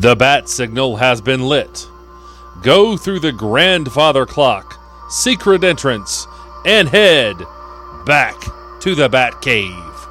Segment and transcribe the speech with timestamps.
[0.00, 1.86] The bat signal has been lit.
[2.62, 4.80] Go through the grandfather clock,
[5.10, 6.26] secret entrance,
[6.64, 7.36] and head
[8.06, 8.34] back
[8.80, 10.08] to the Bat Cave.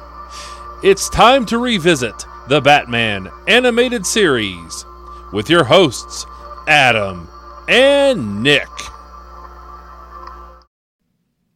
[0.84, 4.86] It's time to revisit the Batman animated series
[5.32, 6.24] with your hosts,
[6.68, 7.28] Adam
[7.68, 8.68] and Nick.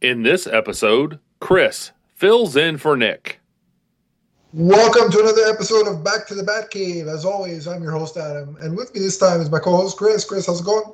[0.01, 3.39] In this episode, Chris fills in for Nick.
[4.57, 7.13] Welcome to another episode of Back to the Batcave.
[7.13, 8.55] As always, I'm your host, Adam.
[8.61, 10.23] And with me this time is my co host, Chris.
[10.23, 10.93] Chris, how's it going?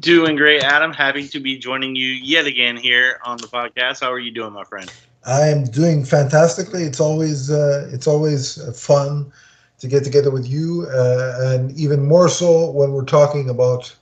[0.00, 0.92] Doing great, Adam.
[0.92, 4.02] Happy to be joining you yet again here on the podcast.
[4.02, 4.92] How are you doing, my friend?
[5.24, 6.82] I am doing fantastically.
[6.82, 9.32] It's always uh, it's always fun
[9.78, 13.96] to get together with you, uh, and even more so when we're talking about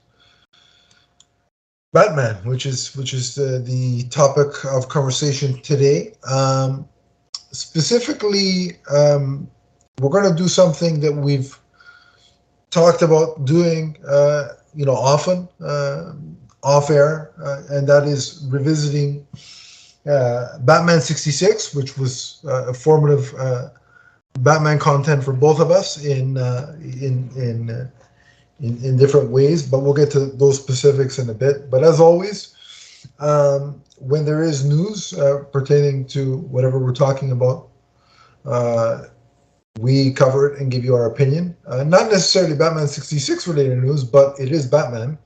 [1.93, 6.15] Batman, which is which is the, the topic of conversation today.
[6.29, 6.89] Um,
[7.53, 9.49] specifically, um,
[9.99, 11.57] we're going to do something that we've
[12.71, 16.13] talked about doing, uh, you know, often uh,
[16.63, 19.25] off air, uh, and that is revisiting
[20.09, 23.33] uh, Batman 66, which was uh, a formative
[24.39, 26.37] Batman content for both of us in
[26.81, 27.91] in in,
[28.59, 29.61] in in different ways.
[29.61, 31.69] But we'll get to those specifics in a bit.
[31.69, 32.49] But as always.
[33.19, 37.69] Um, when there is news uh, pertaining to whatever we're talking about,
[38.45, 39.05] uh,
[39.79, 41.55] we cover it and give you our opinion.
[41.65, 45.17] Uh, not necessarily Batman 66 related news, but it is Batman.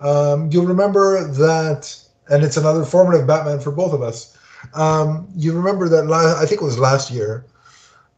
[0.00, 1.96] Um, you'll remember that,
[2.28, 4.36] and it's another formative Batman for both of us.
[4.74, 7.46] Um, you remember that last, I think it was last year,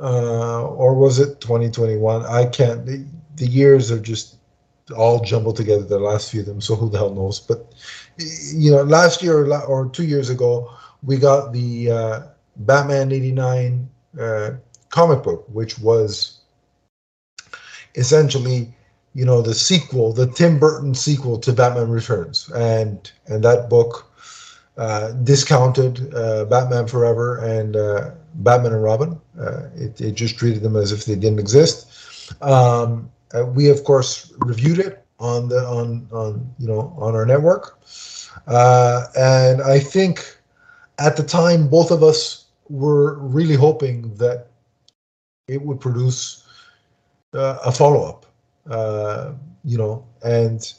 [0.00, 2.24] uh, or was it 2021?
[2.24, 3.04] I can't, the,
[3.36, 4.36] the years are just
[4.96, 7.38] all jumbled together, the last few of them, so who the hell knows?
[7.38, 7.72] But
[8.18, 10.70] you know, last year or two years ago,
[11.02, 12.20] we got the uh,
[12.56, 13.88] Batman '89
[14.20, 14.50] uh,
[14.90, 16.40] comic book, which was
[17.94, 18.72] essentially,
[19.14, 24.10] you know, the sequel, the Tim Burton sequel to Batman Returns, and and that book
[24.76, 29.20] uh, discounted uh, Batman Forever and uh, Batman and Robin.
[29.38, 32.32] Uh, it, it just treated them as if they didn't exist.
[32.42, 33.10] Um,
[33.54, 37.78] we of course reviewed it on the on on you know on our network.
[38.46, 40.38] Uh, and I think
[40.98, 44.48] at the time, both of us were really hoping that
[45.48, 46.46] it would produce
[47.34, 48.26] uh, a follow up,
[48.70, 49.32] uh,
[49.64, 50.72] you know, and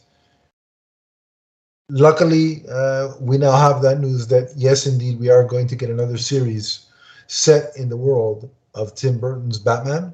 [1.90, 5.90] luckily uh, we now have that news that yes, indeed, we are going to get
[5.90, 6.88] another series
[7.28, 10.14] set in the world of Tim Burton's Batman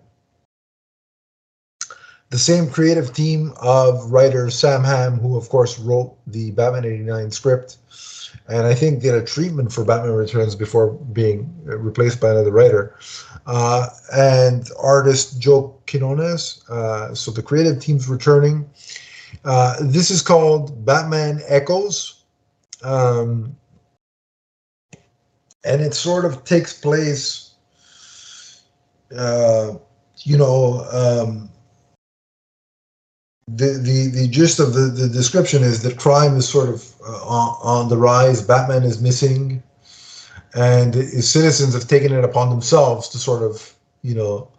[2.30, 7.32] the same creative team of writer Sam Hamm, who of course wrote the Batman 89
[7.32, 7.78] script,
[8.48, 12.96] and I think did a treatment for Batman Returns before being replaced by another writer,
[13.46, 16.64] uh, and artist Joe Quinones.
[16.70, 18.70] Uh, so the creative team's returning.
[19.46, 22.24] Uh, this is called Batman Echoes.
[22.84, 23.56] Um,
[25.64, 27.56] and it sort of takes place,
[29.16, 29.74] uh,
[30.20, 31.50] you know, um,
[33.48, 37.26] the, the, the gist of the, the description is that crime is sort of uh,
[37.26, 38.42] on, the rise.
[38.42, 39.64] Batman is missing,
[40.54, 40.94] and
[41.24, 44.52] citizens have taken it upon themselves to sort of, you know,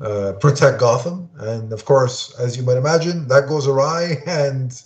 [0.00, 1.28] uh, protect Gotham.
[1.38, 4.82] And of course, as you might imagine, that goes awry, and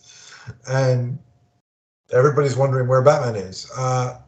[0.68, 1.18] and
[2.12, 3.70] everybody's wondering where Batman is.
[3.76, 4.18] Uh,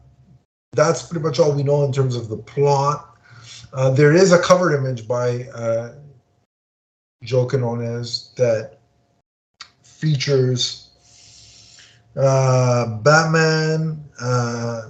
[0.73, 3.17] that's pretty much all we know in terms of the plot.
[3.73, 5.95] Uh, there is a cover image by uh,
[7.23, 8.80] Joe Quinones that
[10.01, 10.89] features
[12.17, 14.89] uh, Batman uh,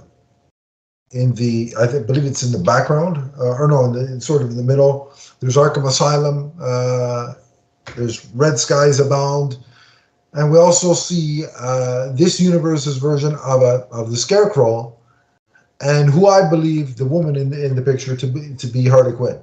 [1.12, 4.42] in the I think, believe it's in the background uh, or no, in the, sort
[4.42, 5.12] of in the middle.
[5.40, 6.52] There's Arkham Asylum.
[6.60, 7.34] Uh,
[7.96, 9.58] there's Red Skies Abound,
[10.32, 14.96] and we also see uh, this universe's version of a of the Scarecrow,
[15.80, 18.88] and who I believe the woman in the, in the picture to be to be
[18.88, 19.38] Harley Quinn.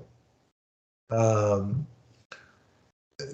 [1.12, 1.88] Um,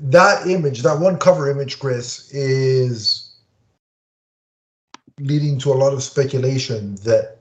[0.02, 3.36] that image, that one cover image, Chris, is
[5.20, 7.40] leading to a lot of speculation that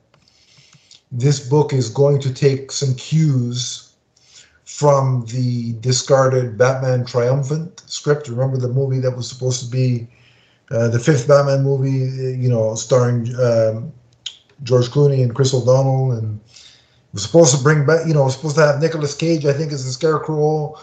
[1.11, 3.93] this book is going to take some cues
[4.65, 8.27] from the discarded Batman Triumphant script.
[8.27, 10.07] Remember the movie that was supposed to be
[10.71, 13.93] uh, the fifth Batman movie, you know, starring um,
[14.63, 16.39] George Clooney and Chris O'Donnell, and
[17.13, 19.85] was supposed to bring back, you know, supposed to have Nicolas Cage, I think, as
[19.85, 20.75] the Scarecrow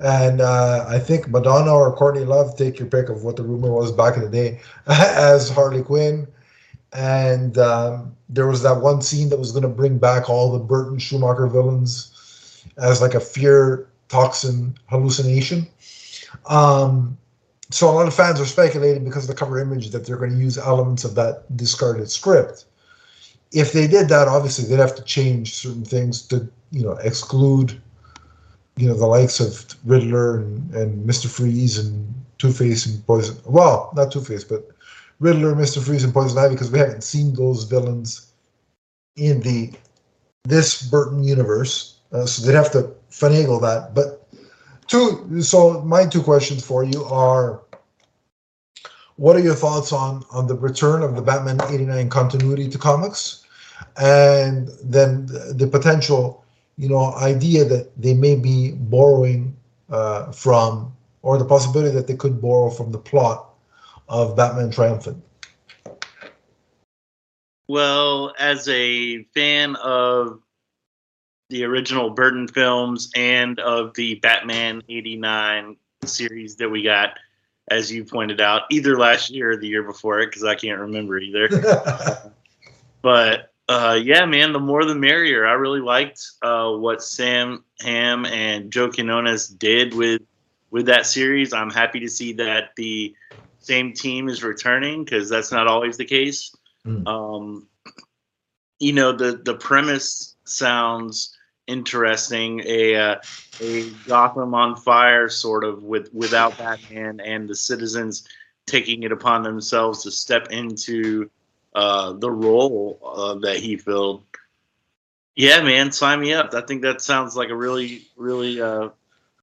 [0.00, 3.72] and uh, I think Madonna or Courtney Love, take your pick of what the rumor
[3.72, 6.26] was back in the day, as Harley Quinn.
[6.92, 10.58] And um, there was that one scene that was going to bring back all the
[10.58, 15.66] Burton Schumacher villains as like a fear toxin hallucination.
[16.46, 17.18] Um,
[17.70, 20.30] so a lot of fans are speculating because of the cover image that they're going
[20.30, 22.64] to use elements of that discarded script.
[23.52, 27.80] If they did that, obviously they'd have to change certain things to, you know, exclude,
[28.78, 33.36] you know, the likes of Riddler and, and Mister Freeze and Two Face and Poison.
[33.44, 34.70] Well, not Two Face, but
[35.18, 38.32] Riddler, Mister Freeze, and Poison Ivy because we haven't seen those villains
[39.16, 39.72] in the
[40.44, 43.94] this Burton universe, uh, so they'd have to finagle that.
[43.94, 44.28] But
[44.86, 47.60] two, so my two questions for you are:
[49.16, 53.44] What are your thoughts on on the return of the Batman '89 continuity to comics,
[54.00, 56.44] and then the, the potential,
[56.78, 59.56] you know, idea that they may be borrowing
[59.90, 63.50] uh, from, or the possibility that they could borrow from the plot
[64.08, 65.22] of Batman Triumphant?
[67.66, 70.40] Well, as a fan of
[71.50, 77.18] the original Burton films and of the Batman 89 series that we got,
[77.70, 80.80] as you pointed out, either last year or the year before it, because I can't
[80.80, 81.48] remember either.
[83.02, 85.46] but uh, yeah, man, the more the merrier.
[85.46, 90.22] I really liked uh, what Sam Hamm and Joe Quinones did with
[90.70, 91.52] with that series.
[91.52, 93.14] I'm happy to see that the
[93.60, 96.54] same team is returning because that's not always the case.
[96.86, 97.06] Mm.
[97.06, 97.66] Um,
[98.78, 101.36] you know, the the premise sounds
[101.66, 102.62] interesting.
[102.64, 103.16] A uh,
[103.60, 108.26] a Gotham on fire, sort of, with without Batman and the citizens
[108.66, 111.30] taking it upon themselves to step into
[111.78, 114.24] uh, the role uh, that he filled.
[115.36, 116.52] Yeah, man, sign me up.
[116.52, 118.88] I think that sounds like a really, really uh,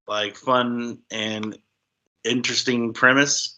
[0.06, 1.58] like fun and
[2.26, 3.58] interesting premise.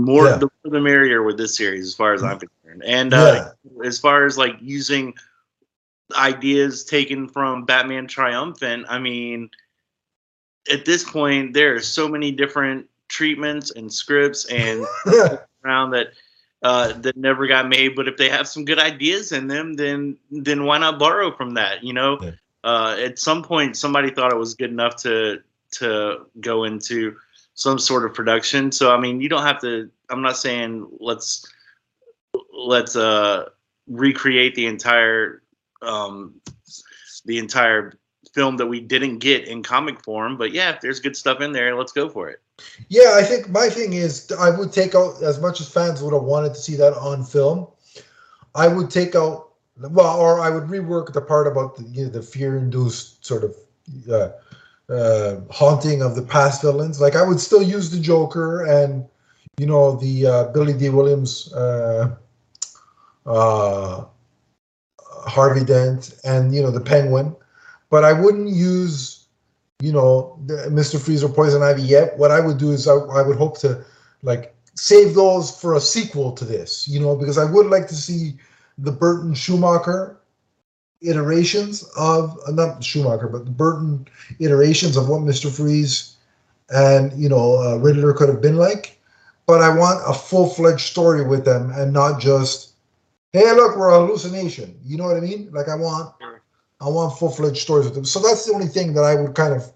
[0.00, 0.38] More yeah.
[0.38, 2.82] the, the merrier with this series, as far as I'm concerned.
[2.84, 3.86] And uh, yeah.
[3.86, 5.14] as far as like using
[6.16, 9.48] ideas taken from Batman Triumphant, I mean,
[10.72, 14.84] at this point, there are so many different treatments and scripts and
[15.64, 16.08] around that
[16.62, 17.94] uh, that never got made.
[17.94, 21.54] But if they have some good ideas in them, then then why not borrow from
[21.54, 21.82] that?
[21.84, 22.30] You know, yeah.
[22.64, 25.42] uh, at some point, somebody thought it was good enough to
[25.72, 27.16] to go into
[27.54, 28.72] some sort of production.
[28.72, 29.90] So I mean, you don't have to.
[30.10, 31.46] I'm not saying let's
[32.52, 33.48] let's uh,
[33.86, 35.42] recreate the entire
[35.82, 36.40] um,
[37.24, 37.98] the entire
[38.34, 40.36] film that we didn't get in comic form.
[40.36, 42.40] But yeah, if there's good stuff in there, let's go for it.
[42.88, 46.14] Yeah, I think my thing is I would take out as much as fans would
[46.14, 47.66] have wanted to see that on film.
[48.54, 52.10] I would take out well, or I would rework the part about the you know,
[52.10, 53.56] the fear-induced sort of
[54.10, 54.30] uh,
[54.92, 57.00] uh, haunting of the past villains.
[57.00, 59.06] Like I would still use the Joker and
[59.58, 62.14] you know the uh, Billy Dee Williams, uh,
[63.26, 64.04] uh,
[65.00, 67.36] Harvey Dent, and you know the Penguin,
[67.90, 69.15] but I wouldn't use
[69.80, 71.00] you know Mr.
[71.00, 72.16] Freeze or Poison Ivy yet.
[72.18, 73.84] What I would do is I, I would hope to
[74.22, 77.94] like save those for a sequel to this, you know, because I would like to
[77.94, 78.34] see
[78.78, 80.18] the Burton Schumacher
[81.02, 84.06] iterations of uh, not Schumacher, but the Burton
[84.40, 86.16] iterations of what Mister Freeze
[86.70, 88.98] and you know uh, Riddler could have been like.
[89.46, 92.72] But I want a full fledged story with them, and not just,
[93.32, 94.76] hey, look, we're a hallucination.
[94.84, 95.50] You know what I mean?
[95.52, 96.15] Like I want,
[96.80, 98.04] I want full fledged stories with them.
[98.04, 99.72] So that's the only thing that I would kind of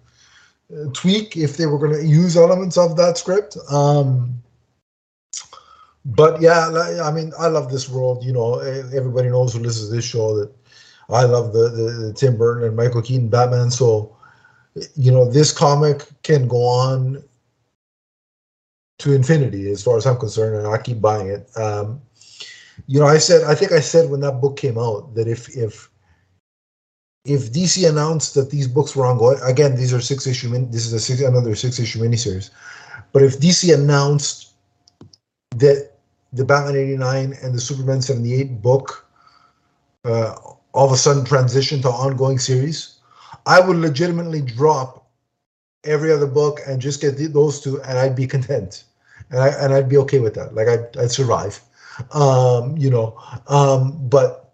[0.73, 3.57] uh, tweak if they were going to use elements of that script.
[3.71, 4.43] Um,
[6.05, 8.25] but yeah, I mean, I love this world.
[8.25, 10.53] You know, everybody knows who listens to this show that
[11.09, 13.71] I love the, the, the Tim Burton and Michael Keaton Batman.
[13.71, 14.17] So,
[14.97, 17.23] you know, this comic can go on
[18.99, 21.51] to infinity as far as I'm concerned, and I keep buying it.
[21.57, 22.01] Um,
[22.87, 25.55] you know, I said, I think I said when that book came out that if
[25.57, 25.91] if
[27.25, 30.49] if DC announced that these books were ongoing, again, these are six issue.
[30.49, 32.51] Min, this is a six, another six issue miniseries.
[33.13, 34.53] But if DC announced
[35.57, 35.93] that
[36.33, 39.07] the Batman '89 and the Superman '78 book
[40.05, 40.35] uh,
[40.73, 42.99] all of a sudden transition to ongoing series,
[43.47, 45.09] I would legitimately drop
[45.85, 48.85] every other book and just get those two, and I'd be content,
[49.31, 50.55] and I and I'd be okay with that.
[50.55, 51.61] Like I'd, I'd survive,
[52.13, 53.19] um, you know.
[53.49, 54.50] Um, but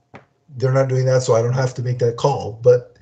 [0.57, 2.59] they're not doing that, so I don't have to make that call.
[2.63, 2.97] But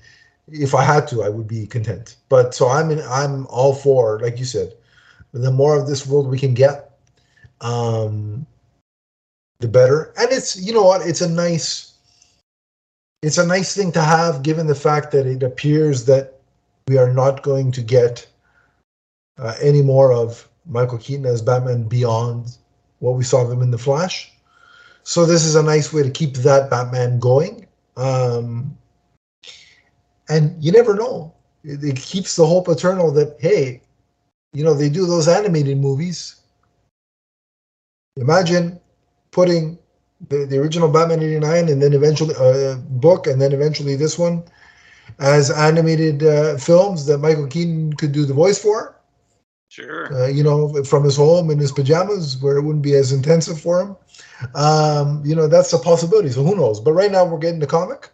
[0.48, 2.16] if I had to, I would be content.
[2.28, 4.74] But so I'm in, I'm all for, like you said,
[5.32, 6.98] the more of this world we can get,
[7.60, 8.46] um,
[9.60, 10.12] the better.
[10.18, 11.94] And it's you know what, it's a nice
[13.22, 16.34] it's a nice thing to have given the fact that it appears that
[16.88, 18.26] we are not going to get
[19.38, 22.58] uh, any more of Michael Keaton as Batman beyond
[22.98, 24.33] what we saw of him in The Flash.
[25.04, 27.66] So this is a nice way to keep that Batman going.
[27.96, 28.76] Um,
[30.28, 31.34] and you never know.
[31.62, 33.82] It, it keeps the hope eternal that, hey,
[34.54, 36.36] you know, they do those animated movies.
[38.16, 38.80] Imagine
[39.30, 39.78] putting
[40.28, 44.42] the, the original Batman 89 and then eventually uh, book and then eventually this one
[45.18, 48.96] as animated uh, films that Michael Keaton could do the voice for.
[49.74, 50.14] Sure.
[50.14, 53.60] Uh, you know, from his home in his pajamas where it wouldn't be as intensive
[53.60, 53.96] for him.
[54.54, 56.28] Um, you know, that's a possibility.
[56.28, 56.78] So who knows?
[56.78, 58.08] But right now we're getting the comic.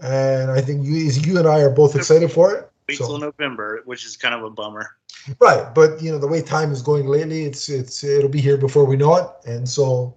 [0.00, 2.70] And I think you, you and I are both excited for it.
[2.88, 4.96] Wait So- till November, which is kind of a bummer.
[5.38, 8.56] Right, but you know the way time is going lately, it's it's it'll be here
[8.56, 10.14] before we know it, and so,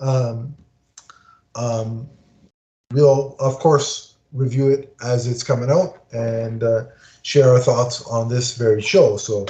[0.00, 0.56] um,
[1.54, 2.08] um,
[2.92, 6.84] we'll of course review it as it's coming out and uh,
[7.20, 9.18] share our thoughts on this very show.
[9.18, 9.44] So,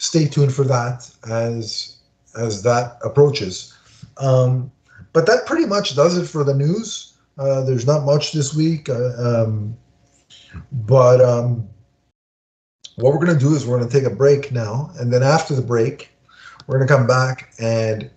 [0.00, 1.98] stay tuned for that as
[2.36, 3.74] as that approaches.
[4.16, 4.70] Um,
[5.12, 7.14] but that pretty much does it for the news.
[7.38, 9.76] Uh, there's not much this week, uh, um,
[10.72, 11.68] but um,
[12.96, 15.22] what we're going to do is we're going to take a break now and then
[15.22, 16.10] after the break
[16.66, 18.10] we're going to come back and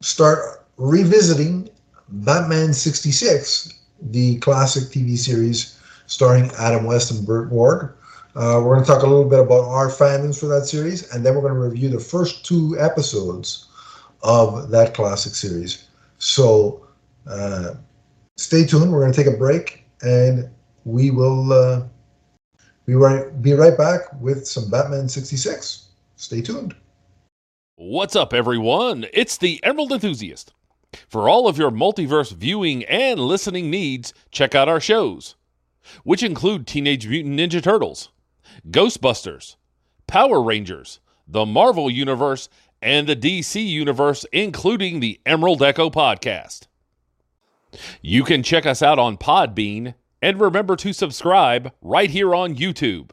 [0.00, 1.68] start revisiting
[2.08, 7.97] batman 66 the classic tv series starring adam west and burt ward
[8.34, 11.24] uh, we're going to talk a little bit about our fandoms for that series and
[11.24, 13.66] then we're going to review the first two episodes
[14.22, 16.86] of that classic series so
[17.28, 17.74] uh,
[18.36, 20.48] stay tuned we're going to take a break and
[20.84, 21.82] we will uh,
[22.88, 25.88] be right, be right back with some Batman 66.
[26.16, 26.74] Stay tuned.
[27.76, 29.06] What's up, everyone?
[29.12, 30.54] It's the Emerald Enthusiast.
[31.10, 35.36] For all of your multiverse viewing and listening needs, check out our shows,
[36.02, 38.08] which include Teenage Mutant Ninja Turtles,
[38.70, 39.56] Ghostbusters,
[40.06, 42.48] Power Rangers, the Marvel Universe,
[42.80, 46.66] and the DC Universe, including the Emerald Echo podcast.
[48.00, 53.10] You can check us out on Podbean and remember to subscribe right here on YouTube.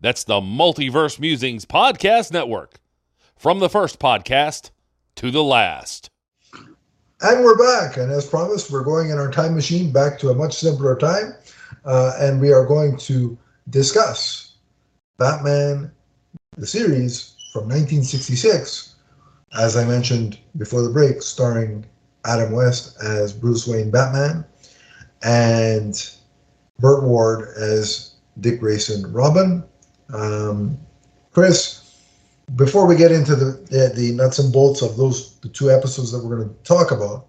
[0.00, 2.80] That's the Multiverse Musings Podcast Network.
[3.36, 4.70] From the first podcast
[5.16, 6.10] to the last.
[7.22, 7.96] And we're back.
[7.96, 11.34] And as promised, we're going in our time machine back to a much simpler time.
[11.84, 13.38] Uh, and we are going to
[13.70, 14.49] discuss
[15.20, 15.92] Batman,
[16.56, 18.94] the series from 1966,
[19.52, 21.84] as I mentioned before the break, starring
[22.24, 24.46] Adam West as Bruce Wayne Batman
[25.22, 26.10] and
[26.78, 29.62] Burt Ward as Dick Grayson Robin.
[30.14, 30.78] Um,
[31.32, 31.98] Chris,
[32.56, 36.10] before we get into the, the the nuts and bolts of those the two episodes
[36.12, 37.26] that we're going to talk about,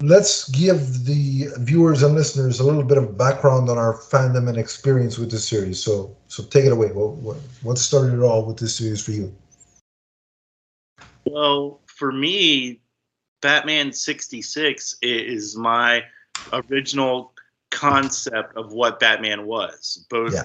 [0.00, 4.58] let's give the viewers and listeners a little bit of background on our fandom and
[4.58, 5.82] experience with this series.
[5.82, 6.92] So, so take it away.
[6.92, 9.34] What what, what started it all with this series for you?
[11.26, 12.80] Well, for me,
[13.42, 16.04] Batman 66 is my
[16.52, 17.34] original
[17.70, 20.42] concept of what Batman was, both Yeah.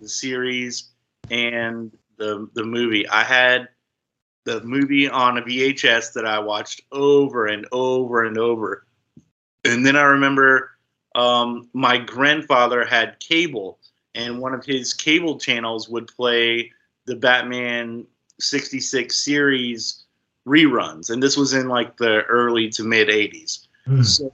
[0.00, 0.90] the series
[1.30, 3.08] and the the movie.
[3.08, 3.68] I had
[4.44, 8.85] the movie on a VHS that I watched over and over and over.
[9.70, 10.70] And then I remember
[11.14, 13.78] um, my grandfather had cable,
[14.14, 16.72] and one of his cable channels would play
[17.06, 18.06] the Batman
[18.40, 20.04] 66 series
[20.46, 21.10] reruns.
[21.10, 23.66] And this was in like the early to mid 80s.
[24.02, 24.32] So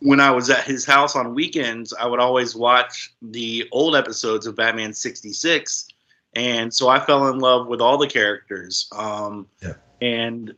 [0.00, 4.46] when I was at his house on weekends, I would always watch the old episodes
[4.46, 5.88] of Batman 66.
[6.34, 8.88] And so I fell in love with all the characters.
[8.92, 9.74] Um, Yeah.
[10.00, 10.54] And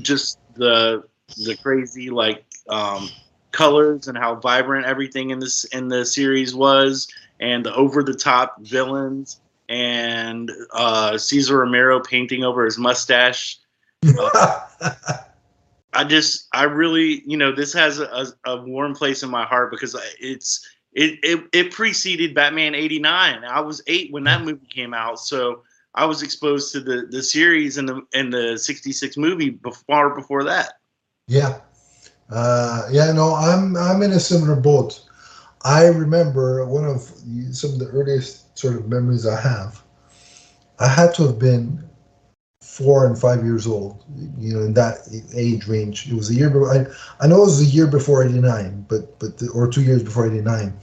[0.00, 1.04] just the
[1.38, 3.08] the crazy like um,
[3.52, 7.08] colors and how vibrant everything in this in the series was,
[7.40, 13.58] and the over the top villains, and uh, Cesar Romero painting over his mustache.
[15.94, 19.70] I just, I really, you know, this has a, a warm place in my heart
[19.70, 23.44] because it's, it, it, it preceded Batman 89.
[23.44, 25.18] I was eight when that movie came out.
[25.18, 25.62] So
[25.94, 30.44] I was exposed to the, the series and the, and the 66 movie before, before
[30.44, 30.74] that.
[31.28, 31.60] Yeah.
[32.32, 35.00] Uh, yeah, no, I'm I'm in a similar boat.
[35.64, 37.02] I remember one of
[37.52, 39.82] some of the earliest sort of memories I have.
[40.78, 41.84] I had to have been
[42.62, 44.04] four and five years old,
[44.38, 44.98] you know, in that
[45.34, 46.08] age range.
[46.10, 46.50] It was a year.
[46.50, 46.86] Before, I
[47.20, 50.26] I know it was a year before '89, but but the, or two years before
[50.26, 50.74] '89,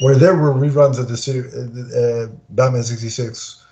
[0.00, 3.62] where there were reruns of the ser- uh, uh, Batman '66.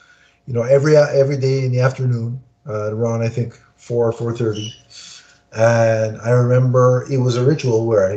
[0.46, 4.72] You know, every every day in the afternoon, uh, around I think four four thirty.
[5.54, 8.14] And I remember it was a ritual where I,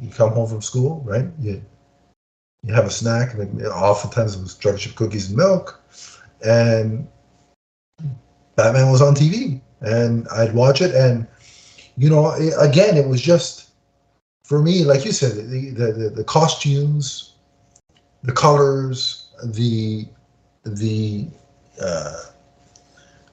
[0.00, 1.26] you come home from school, right?
[1.40, 1.62] You
[2.62, 5.80] you have a snack, and oftentimes it was chocolate chip cookies and milk,
[6.44, 7.06] and
[8.56, 11.26] Batman was on TV, and I'd watch it, and
[11.96, 13.70] you know, it, again, it was just
[14.44, 17.34] for me, like you said, the, the, the costumes,
[18.22, 20.06] the colors, the
[20.64, 21.28] the
[21.80, 22.22] uh,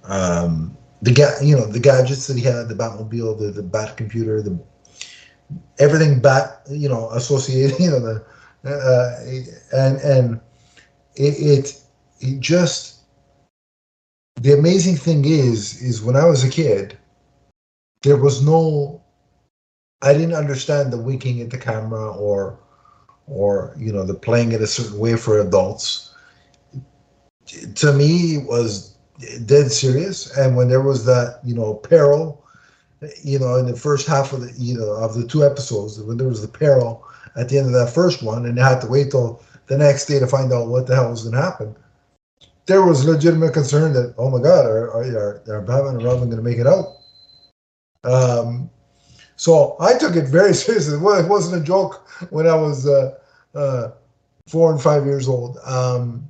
[0.04, 3.98] um, the ga- you know the gadgets that he had, the Batmobile, the the Bat
[3.98, 4.58] computer, the
[5.80, 8.26] everything Bat you know associated, you know the
[8.66, 10.40] uh, and and
[11.16, 11.82] it, it
[12.22, 13.02] it just
[14.42, 16.98] the amazing thing is is when I was a kid,
[18.02, 19.02] there was no
[20.02, 22.60] I didn't understand the winking at the camera or
[23.28, 26.14] or you know the playing it a certain way for adults.
[27.76, 28.93] To me, it was
[29.46, 30.36] dead serious.
[30.38, 32.46] And when there was that you know peril,
[33.24, 36.18] you know, in the first half of the you know of the two episodes, when
[36.18, 38.88] there was the peril at the end of that first one, and they had to
[38.88, 41.76] wait till the next day to find out what the hell was going to happen.
[42.66, 46.44] There was legitimate concern that oh my god, are are, are Batman and Robin going
[46.44, 46.98] to make it out?
[48.04, 48.70] Um,
[49.36, 50.98] so I took it very seriously.
[50.98, 53.18] Well, it wasn't a joke when I was uh,
[53.56, 53.92] uh,
[54.48, 55.58] four and five years old.
[55.66, 56.30] Um,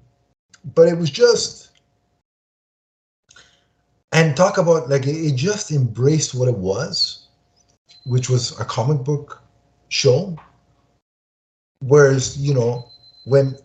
[0.76, 1.63] but it was just,
[4.14, 7.28] and talk about like it, just embraced what it was,
[8.06, 9.42] which was a comic book
[9.90, 10.38] show.
[11.82, 12.90] Whereas, you know,
[13.26, 13.58] when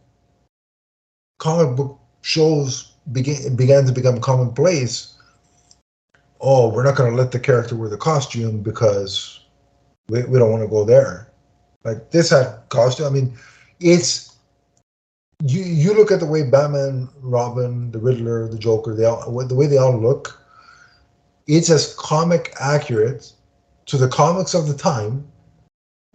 [1.38, 5.14] comic book shows began began to become commonplace,
[6.40, 9.40] oh, we're not going to let the character wear the costume because
[10.08, 11.30] we, we don't want to go there.
[11.84, 13.06] Like this had costume.
[13.06, 13.38] I mean,
[13.80, 14.36] it's
[15.44, 15.62] you.
[15.62, 19.66] You look at the way Batman, Robin, the Riddler, the Joker, they all the way
[19.66, 20.37] they all look.
[21.48, 23.32] It's as comic accurate
[23.86, 25.26] to the comics of the time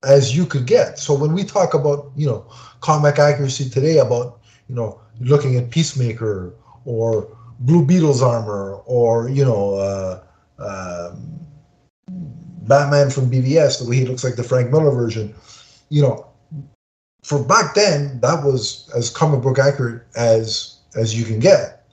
[0.04, 1.00] as you could get.
[1.00, 2.46] So when we talk about you know
[2.82, 6.54] comic accuracy today, about you know looking at Peacemaker
[6.86, 10.24] or Blue Beetle's armor or you know uh,
[10.60, 11.40] um,
[12.68, 15.34] Batman from BVS, the way he looks like the Frank Miller version.
[15.90, 16.28] You know,
[17.24, 21.88] for back then, that was as comic book accurate as as you can get.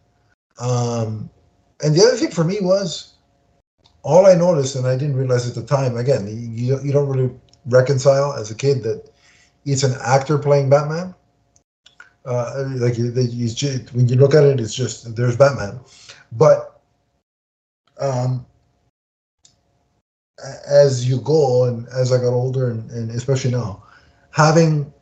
[0.58, 1.30] Um,
[1.82, 3.14] and the other thing for me was
[4.02, 5.96] all I noticed, and I didn't realize at the time.
[5.96, 7.30] Again, you you don't really
[7.66, 9.10] reconcile as a kid that
[9.64, 11.14] it's an actor playing Batman.
[12.24, 15.80] Uh, like just, when you look at it, it's just there's Batman,
[16.32, 16.80] but
[17.98, 18.44] um,
[20.68, 23.82] as you go and as I got older and, and especially now,
[24.30, 24.92] having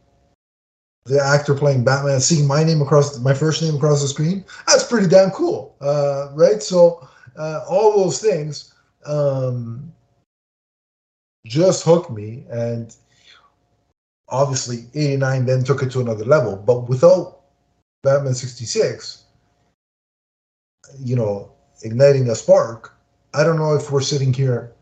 [1.07, 4.85] the actor playing Batman, seeing my name across my first name across the screen, that's
[4.85, 6.63] pretty damn cool, uh, right?
[6.63, 8.75] So uh, all those things
[9.07, 9.93] um,
[11.47, 12.95] just hooked me, and
[14.29, 16.57] obviously '89 then took it to another level.
[16.57, 17.41] But without
[18.03, 19.25] Batman '66,
[20.99, 22.95] you know, igniting a spark,
[23.35, 24.73] I don't know if we're sitting here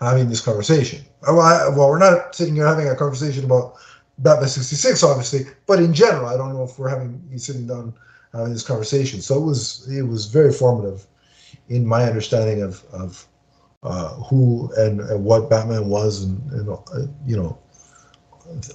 [0.00, 1.04] having this conversation.
[1.22, 3.74] Well, well, we're not sitting here having a conversation about
[4.18, 7.94] Batman 66, obviously, but in general, I don't know if we're having sitting down
[8.32, 9.20] having this conversation.
[9.20, 11.06] So it was it was very formative
[11.68, 13.26] in my understanding of of
[13.82, 17.58] uh, who and, and, what Batman was, and, and uh, you know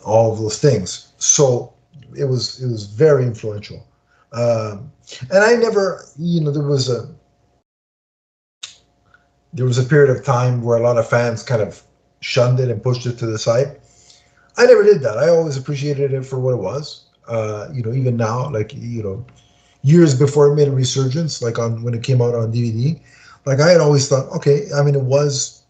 [0.05, 1.13] all of those things.
[1.17, 1.73] So
[2.17, 3.85] it was it was very influential,
[4.33, 4.91] um,
[5.31, 7.09] and I never, you know, there was a
[9.53, 11.81] there was a period of time where a lot of fans kind of
[12.21, 13.79] shunned it and pushed it to the side.
[14.57, 15.17] I never did that.
[15.17, 17.05] I always appreciated it for what it was.
[17.27, 19.25] Uh, you know, even now, like you know,
[19.81, 22.99] years before it made a resurgence, like on when it came out on DVD,
[23.45, 25.63] like I had always thought, okay, I mean, it was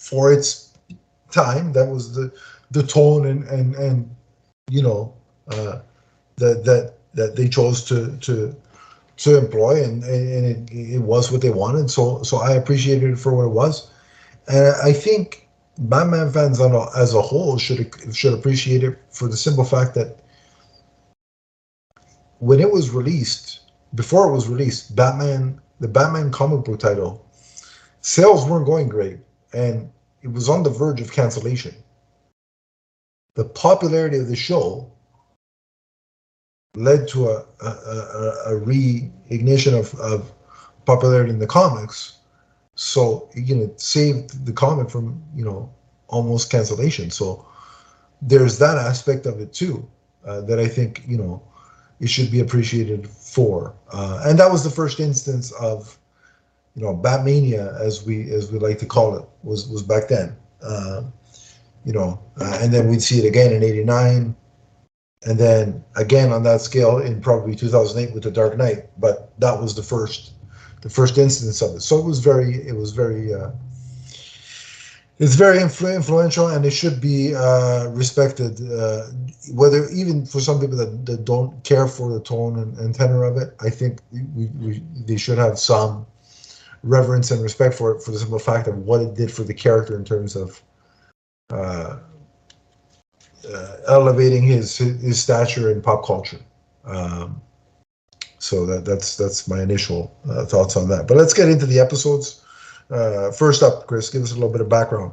[0.00, 0.72] for its
[1.30, 1.72] time.
[1.72, 2.32] That was the
[2.70, 4.16] the tone and and and
[4.70, 5.14] you know
[5.48, 5.80] uh,
[6.36, 8.54] that that that they chose to to
[9.18, 11.90] to employ, and and it, it was what they wanted.
[11.90, 13.90] So so I appreciated it for what it was,
[14.48, 15.48] and I think
[15.78, 20.20] Batman fans as a whole should should appreciate it for the simple fact that
[22.38, 23.60] when it was released,
[23.94, 27.26] before it was released, Batman the Batman comic book title
[28.00, 29.18] sales weren't going great,
[29.52, 29.90] and
[30.22, 31.74] it was on the verge of cancellation.
[33.34, 34.90] The popularity of the show
[36.74, 40.32] led to a, a, a, a reignition of, of
[40.84, 42.18] popularity in the comics.
[42.74, 45.72] So, you know, saved the comic from, you know,
[46.08, 47.10] almost cancellation.
[47.10, 47.46] So
[48.22, 49.88] there's that aspect of it too
[50.26, 51.42] uh, that I think, you know,
[52.00, 53.74] it should be appreciated for.
[53.92, 55.98] Uh, and that was the first instance of,
[56.74, 60.36] you know, Batmania, as we as we like to call it, was was back then.
[60.62, 61.02] Uh,
[61.84, 64.36] you know, uh, and then we'd see it again in '89,
[65.24, 68.90] and then again on that scale in probably 2008 with the Dark Knight.
[68.98, 70.32] But that was the first,
[70.82, 71.80] the first instance of it.
[71.80, 73.50] So it was very, it was very, uh,
[75.18, 79.06] it's very influ- influential and it should be uh, respected uh,
[79.52, 83.24] whether even for some people that, that don't care for the tone and, and tenor
[83.24, 86.06] of it i think we, we, they should have some
[86.86, 89.54] reverence and respect for it for the simple fact of what it did for the
[89.54, 90.62] character in terms of
[91.50, 91.98] uh,
[93.52, 96.40] uh elevating his his stature in pop culture.
[96.84, 97.40] Um,
[98.38, 101.08] so that that's that's my initial uh, thoughts on that.
[101.08, 102.42] But let's get into the episodes
[102.90, 105.12] uh, first up, Chris, give us a little bit of background.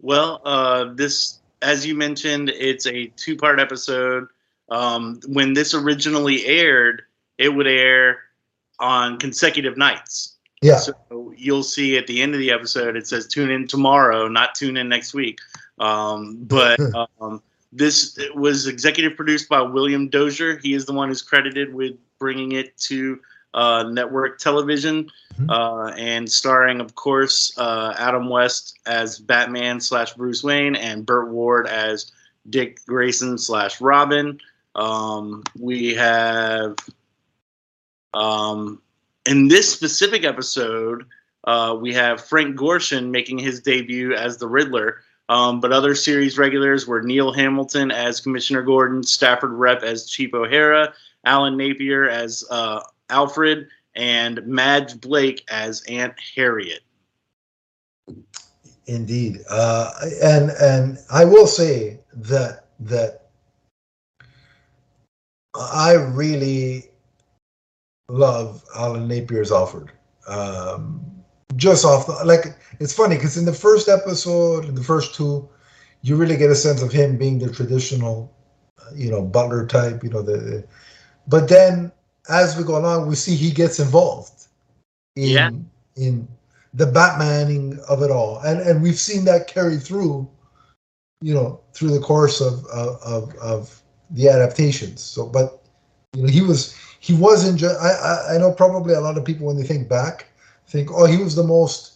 [0.00, 4.26] Well, uh, this, as you mentioned, it's a two part episode.
[4.68, 7.02] Um, when this originally aired,
[7.38, 8.20] it would air
[8.80, 10.36] on consecutive nights.
[10.60, 10.76] Yeah.
[10.76, 14.54] So you'll see at the end of the episode, it says tune in tomorrow, not
[14.54, 15.40] tune in next week.
[15.78, 16.78] Um, but
[17.20, 20.58] um, this was executive produced by William Dozier.
[20.62, 23.20] He is the one who's credited with bringing it to
[23.54, 25.50] uh, network television, mm-hmm.
[25.50, 31.30] uh, and starring, of course, uh, Adam West as Batman slash Bruce Wayne and Burt
[31.30, 32.12] Ward as
[32.50, 34.40] Dick Grayson slash Robin.
[34.74, 36.76] Um, we have
[38.14, 38.80] um,
[39.26, 41.04] in this specific episode,
[41.44, 45.00] uh, we have Frank Gorshin making his debut as the Riddler.
[45.28, 50.34] Um, but other series regulars were Neil Hamilton as Commissioner Gordon, Stafford Repp as Chief
[50.34, 50.92] O'Hara,
[51.24, 52.80] Alan Napier as uh,
[53.12, 56.80] Alfred, and Madge Blake as Aunt Harriet.
[58.86, 63.28] Indeed, uh, and and I will say that that
[65.54, 66.90] I really
[68.08, 69.90] love Alan Napier's Alfred.
[70.26, 71.04] Um,
[71.56, 75.48] just off the like, it's funny because in the first episode, in the first two,
[76.02, 78.34] you really get a sense of him being the traditional,
[78.94, 80.02] you know, butler type.
[80.02, 80.64] You know the,
[81.28, 81.92] but then
[82.28, 84.46] as we go along, we see he gets involved
[85.16, 85.50] in yeah.
[85.96, 86.28] in
[86.74, 90.28] the Batmaning of it all, and and we've seen that carry through,
[91.20, 95.00] you know, through the course of of of the adaptations.
[95.00, 95.62] So, but
[96.14, 97.80] you know, he was he wasn't just.
[97.80, 100.28] I, I I know probably a lot of people when they think back
[100.66, 101.92] think, oh, he was the most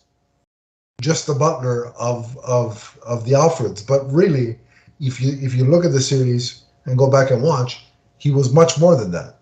[1.00, 4.58] just the butler of of of the Alfreds, but really,
[5.00, 7.86] if you if you look at the series and go back and watch,
[8.18, 9.38] he was much more than that.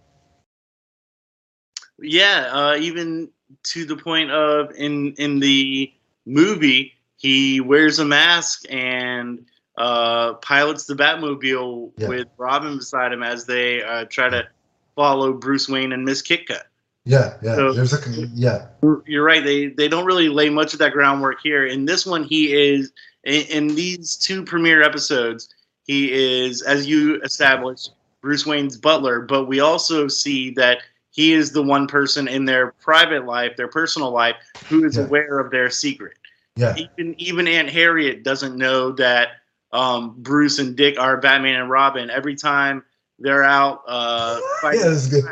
[2.04, 3.30] Yeah, uh, even
[3.64, 5.92] to the point of in in the
[6.26, 9.44] movie, he wears a mask and
[9.76, 12.08] uh, pilots the Batmobile yeah.
[12.08, 14.46] with Robin beside him as they uh, try to
[14.94, 16.60] follow Bruce Wayne and Miss Kitka.
[17.04, 17.54] Yeah, yeah.
[17.56, 18.68] So, There's a yeah.
[19.06, 19.44] You're right.
[19.44, 21.66] They they don't really lay much of that groundwork here.
[21.66, 22.92] In this one, he is
[23.24, 25.48] in, in these two premiere episodes.
[25.86, 29.20] He is, as you established, Bruce Wayne's butler.
[29.20, 30.78] But we also see that
[31.14, 34.34] he is the one person in their private life, their personal life,
[34.68, 35.04] who is yeah.
[35.04, 36.18] aware of their secret.
[36.56, 36.74] Yeah.
[36.76, 39.28] Even even Aunt Harriet doesn't know that
[39.72, 42.10] um, Bruce and Dick are Batman and Robin.
[42.10, 42.82] Every time
[43.20, 45.24] they're out uh, fighting, yeah, that's good.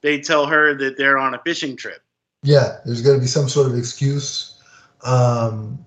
[0.00, 2.00] they tell her that they're on a fishing trip.
[2.42, 4.62] Yeah, there's going to be some sort of excuse,
[5.04, 5.84] um,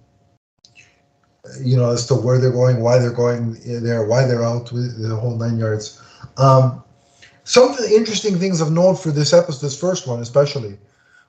[1.60, 5.02] you know, as to where they're going, why they're going there, why they're out with
[5.02, 6.00] the whole nine yards.
[6.38, 6.84] Um,
[7.52, 10.78] some of the interesting things of note for this episode, this first one especially,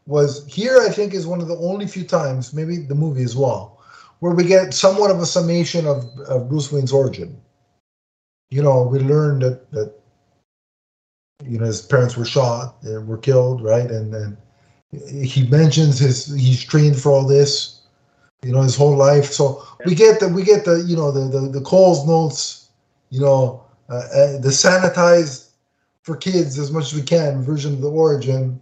[0.06, 0.78] was here.
[0.78, 3.80] I think is one of the only few times, maybe the movie as well,
[4.20, 7.36] where we get somewhat of a summation of, of Bruce Wayne's origin.
[8.50, 9.92] You know, we learned that that
[11.44, 13.90] you know his parents were shot and were killed, right?
[13.90, 14.36] And and
[15.10, 17.80] he mentions his he's trained for all this,
[18.44, 19.32] you know, his whole life.
[19.32, 22.68] So we get the we get the you know the the, the Coles notes,
[23.10, 25.48] you know, uh, uh, the sanitized
[26.02, 28.60] for kids as much as we can version of the origin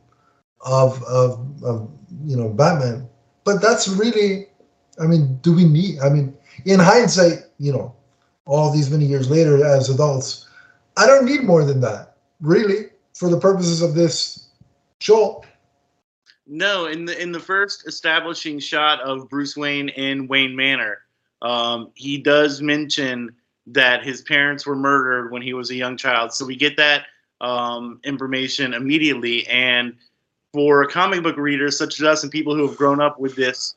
[0.61, 1.90] of of, of
[2.24, 3.09] you know Batman.
[3.44, 4.46] But that's really,
[5.00, 6.00] I mean, do we need?
[6.00, 7.94] I mean, in hindsight, you know,
[8.44, 10.46] all these many years later as adults,
[10.96, 14.48] I don't need more than that, really, for the purposes of this
[15.00, 15.44] show.
[16.46, 20.98] No, in the in the first establishing shot of Bruce Wayne in Wayne Manor,
[21.42, 23.35] um, he does mention
[23.66, 26.33] that his parents were murdered when he was a young child.
[26.33, 27.07] So we get that
[27.40, 29.46] um, information immediately.
[29.46, 29.96] And
[30.53, 33.76] for comic book readers such as us and people who have grown up with this,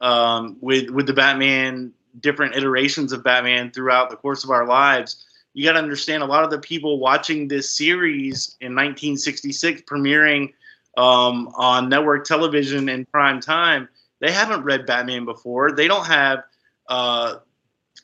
[0.00, 5.26] um, with with the Batman, different iterations of Batman throughout the course of our lives,
[5.54, 10.52] you got to understand a lot of the people watching this series in 1966, premiering
[10.96, 13.88] um, on network television in prime time,
[14.20, 15.72] they haven't read Batman before.
[15.72, 16.44] They don't have
[16.88, 17.36] uh,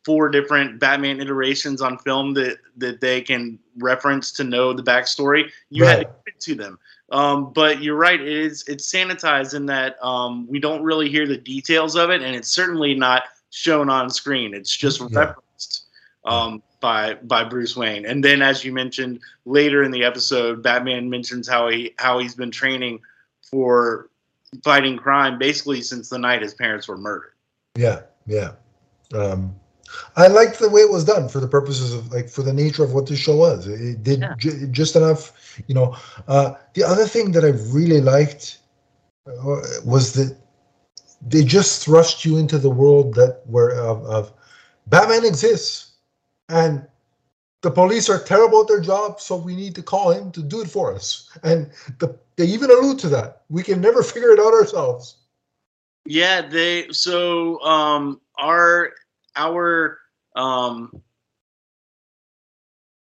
[0.05, 5.51] four different Batman iterations on film that that they can reference to know the backstory.
[5.71, 6.79] You had to give it to them.
[7.11, 11.27] Um, but you're right; it is it's sanitized in that um, we don't really hear
[11.27, 14.55] the details of it, and it's certainly not shown on screen.
[14.55, 15.07] It's just Yeah.
[15.13, 15.85] referenced
[16.25, 18.07] um, by by Bruce Wayne.
[18.07, 22.35] And then, as you mentioned later in the episode, Batman mentions how he how he's
[22.35, 23.01] been training
[23.43, 24.11] for
[24.65, 27.33] fighting crime basically since the night his parents were murdered.
[27.77, 28.53] Yeah, yeah.
[29.15, 29.55] Um,
[30.17, 32.85] I liked the way it was done for the purposes of like for the nature
[32.85, 33.67] of what the show was.
[33.67, 34.35] It, it did Yeah.
[34.37, 35.33] ju- just enough,
[35.67, 35.95] you know.
[36.29, 38.59] Uh, the other thing that I really liked
[39.27, 40.37] uh, was that
[41.21, 44.33] they just thrust you into the world that where of, of
[44.87, 45.93] Batman exists,
[46.49, 46.87] and
[47.63, 50.61] the police are terrible at their job, so we need to call him to do
[50.61, 51.31] it for us.
[51.43, 53.43] And the, they even allude to that.
[53.49, 55.17] We can never figure it out ourselves.
[56.07, 58.93] Yeah, they so um our
[59.37, 59.99] our
[60.35, 60.91] um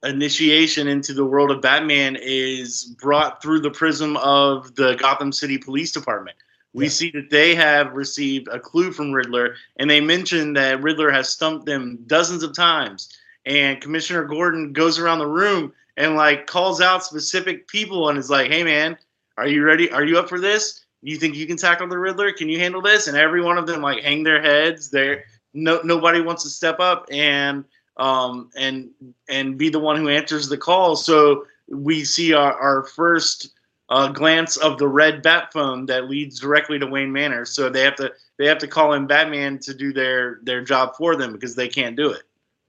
[0.04, 5.58] initiation into the world of Batman is brought through the prism of the Gotham City
[5.58, 6.38] Police Department.
[6.74, 6.90] We Yeah.
[6.92, 11.30] see that they have received a clue from Riddler, and they mention that Riddler has
[11.30, 13.10] stumped them dozens of times.
[13.46, 18.30] And Commissioner Gordon goes around the room and like calls out specific people and is
[18.30, 18.98] like, "Hey, man,
[19.38, 19.90] are you ready?
[19.92, 20.86] Are you up for this?
[21.02, 22.32] You think you can tackle the Riddler?
[22.34, 24.90] Can you handle this?" And every one of them like hang their heads.
[24.90, 25.24] They're
[25.56, 27.66] no nobody wants to step up and
[27.98, 28.90] um and
[29.30, 30.96] and be the one who answers the call.
[30.96, 33.50] So we see our, our first
[33.90, 37.46] uh, glance of the red bat phone that leads directly to Wayne Manor.
[37.46, 40.96] So they have to they have to call in Batman to do their their job
[40.96, 42.24] for them because they can't do it.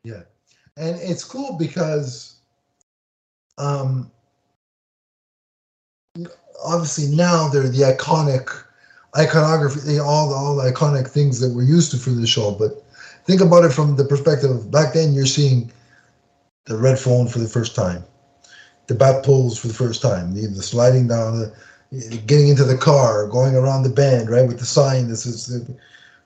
[0.05, 0.23] Yeah,
[0.77, 2.37] and it's cool because,
[3.59, 4.11] um,
[6.65, 8.66] obviously now they're the iconic
[9.19, 12.53] iconography, all the all the iconic things that we're used to for the show.
[12.53, 12.85] But
[13.25, 15.13] think about it from the perspective of back then.
[15.13, 15.71] You're seeing
[16.65, 18.05] the red phone for the first time,
[18.87, 21.53] the bat poles for the first time, the, the sliding down, the
[22.27, 25.09] getting into the car, going around the bend, right with the sign.
[25.09, 25.77] This is the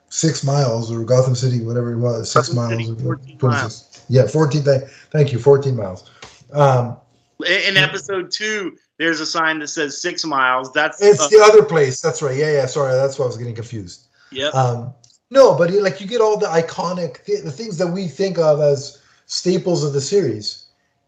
[0.09, 2.87] six miles or Gotham City, whatever it was, six Gotham miles.
[2.87, 4.63] City, 14 26 Yeah, 14.
[4.63, 6.09] Thank, thank you, 14 miles.
[6.51, 6.97] Um,
[7.45, 10.71] In, in episode two, there's a sign that says six miles.
[10.73, 12.01] That's it's uh, the other place.
[12.01, 12.37] That's right.
[12.37, 12.65] Yeah, yeah.
[12.67, 14.07] Sorry, that's why I was getting confused.
[14.31, 14.49] Yeah.
[14.49, 14.93] Um,
[15.31, 18.61] no, but like you get all the iconic th- the things that we think of
[18.61, 20.67] as staples of the series.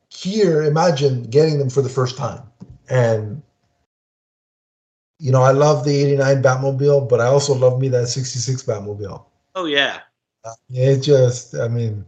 [0.09, 2.41] Here, imagine getting them for the first time,
[2.89, 3.41] and
[5.19, 9.23] you know I love the '89 Batmobile, but I also love me that '66 Batmobile.
[9.55, 9.99] oh yeah.
[10.69, 12.03] It just, I mean,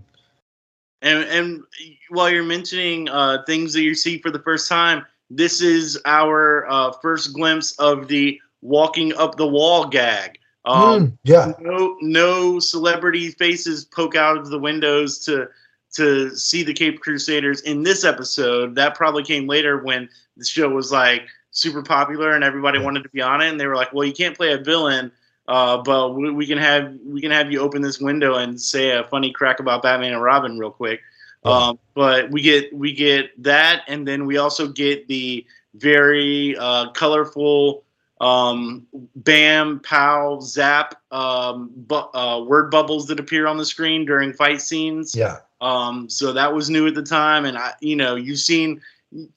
[1.02, 1.64] And and
[2.10, 6.70] while you're mentioning uh, things that you see for the first time, this is our
[6.70, 10.40] uh, first glimpse of the walking up the wall gag.
[10.66, 15.48] Um, mm, yeah, no no celebrity faces poke out of the windows to
[15.94, 18.76] to see the Cape Crusaders in this episode.
[18.76, 23.10] That probably came later when the show was like super popular and everybody wanted to
[23.10, 25.12] be on it, and they were like, "Well, you can't play a villain."
[25.48, 28.92] Uh, but we, we can have we can have you open this window and say
[28.98, 31.02] a funny crack about Batman and Robin real quick.
[31.46, 31.52] Yeah.
[31.52, 36.92] Um, but we get we get that, and then we also get the very uh,
[36.92, 37.84] colorful
[38.22, 44.34] um, bam, pow, zap um, bu- uh, word bubbles that appear on the screen during
[44.34, 45.14] fight scenes.
[45.16, 48.82] yeah, Um, so that was new at the time, and I, you know, you've seen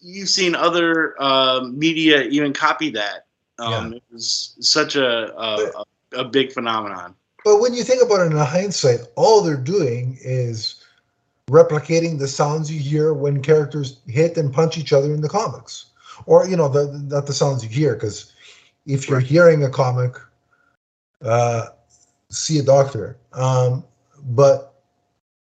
[0.01, 3.27] you've seen other uh, media even copy that.
[3.59, 5.85] Um, It was such a, a a
[6.21, 7.15] a big phenomenon.
[7.45, 10.78] But when you think about it in hindsight, all they're doing is
[11.49, 15.87] replicating the sounds you hear when characters hit and punch each other in the comics,
[16.27, 17.95] or you know, the, not the sounds you hear.
[17.95, 18.33] Because
[18.87, 20.15] if you're hearing a comic,
[21.23, 21.67] uh,
[22.31, 23.19] see a doctor.
[23.33, 23.85] Um,
[24.31, 24.75] but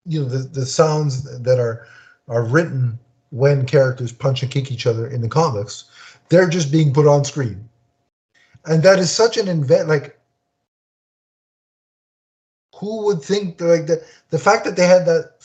[0.06, 1.88] you know, the the sounds that are
[2.28, 3.00] are written
[3.32, 5.86] when characters punch and kick each other in the comics,
[6.30, 7.68] they're just being put on screen,
[8.66, 10.20] and that is such an invent like
[12.76, 15.36] who would think that, like the the fact that they had that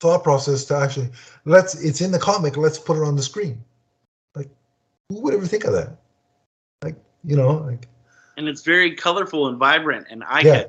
[0.00, 1.08] thought process to actually
[1.44, 3.62] let's it's in the comic let's put it on the screen.
[4.34, 4.48] Like
[5.08, 5.96] who would ever think of that?
[6.82, 7.86] Like you know like.
[8.36, 10.64] And it's very colorful and vibrant, and I yeah.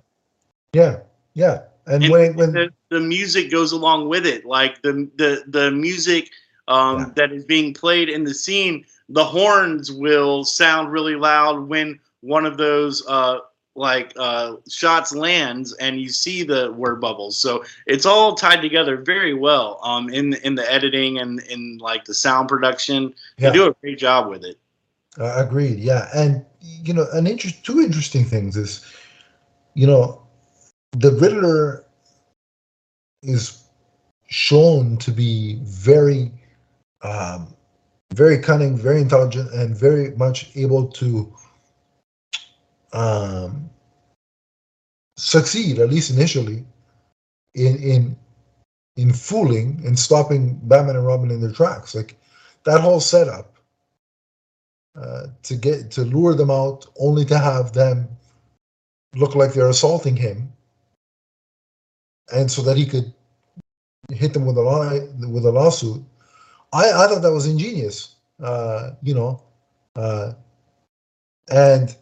[0.73, 0.99] yeah
[1.33, 1.61] yeah.
[1.87, 5.71] And, And when when the, the music goes along with it like the the the
[5.71, 6.29] music
[6.67, 7.05] um, Yeah.
[7.15, 12.45] that is being played in the scene the horns will sound really loud when one
[12.45, 13.39] of those uh,
[13.75, 18.97] like uh, shots lands and you see the word bubbles so it's all tied together
[18.97, 23.49] very well um, in in the editing and in like the sound production Yeah.
[23.49, 24.57] they do a great job with it
[25.19, 25.77] Uh, agreed.
[25.79, 27.65] Yeah, and you know, an interest.
[27.65, 28.85] Two interesting things is,
[29.73, 30.21] you know,
[30.91, 31.83] the Riddler
[33.21, 33.63] is
[34.29, 36.31] shown to be very
[37.01, 37.53] um,
[38.13, 41.33] very cunning, very intelligent, and very much able to
[42.93, 43.69] um,
[45.17, 46.65] succeed, at least initially,
[47.55, 48.17] in in
[48.97, 51.95] in fooling and stopping Batman and Robin in their tracks.
[51.95, 52.17] Like
[52.65, 53.57] that whole setup
[54.95, 58.07] uh, to get to lure them out, only to have them
[59.15, 60.51] look like they're assaulting him,
[62.33, 63.13] and so that he could
[64.09, 64.89] hit them with a law
[65.29, 66.03] with a lawsuit.
[66.73, 68.15] I, I thought that was ingenious.
[68.41, 69.43] Uh, you know,
[69.95, 70.33] uh,
[71.49, 71.95] and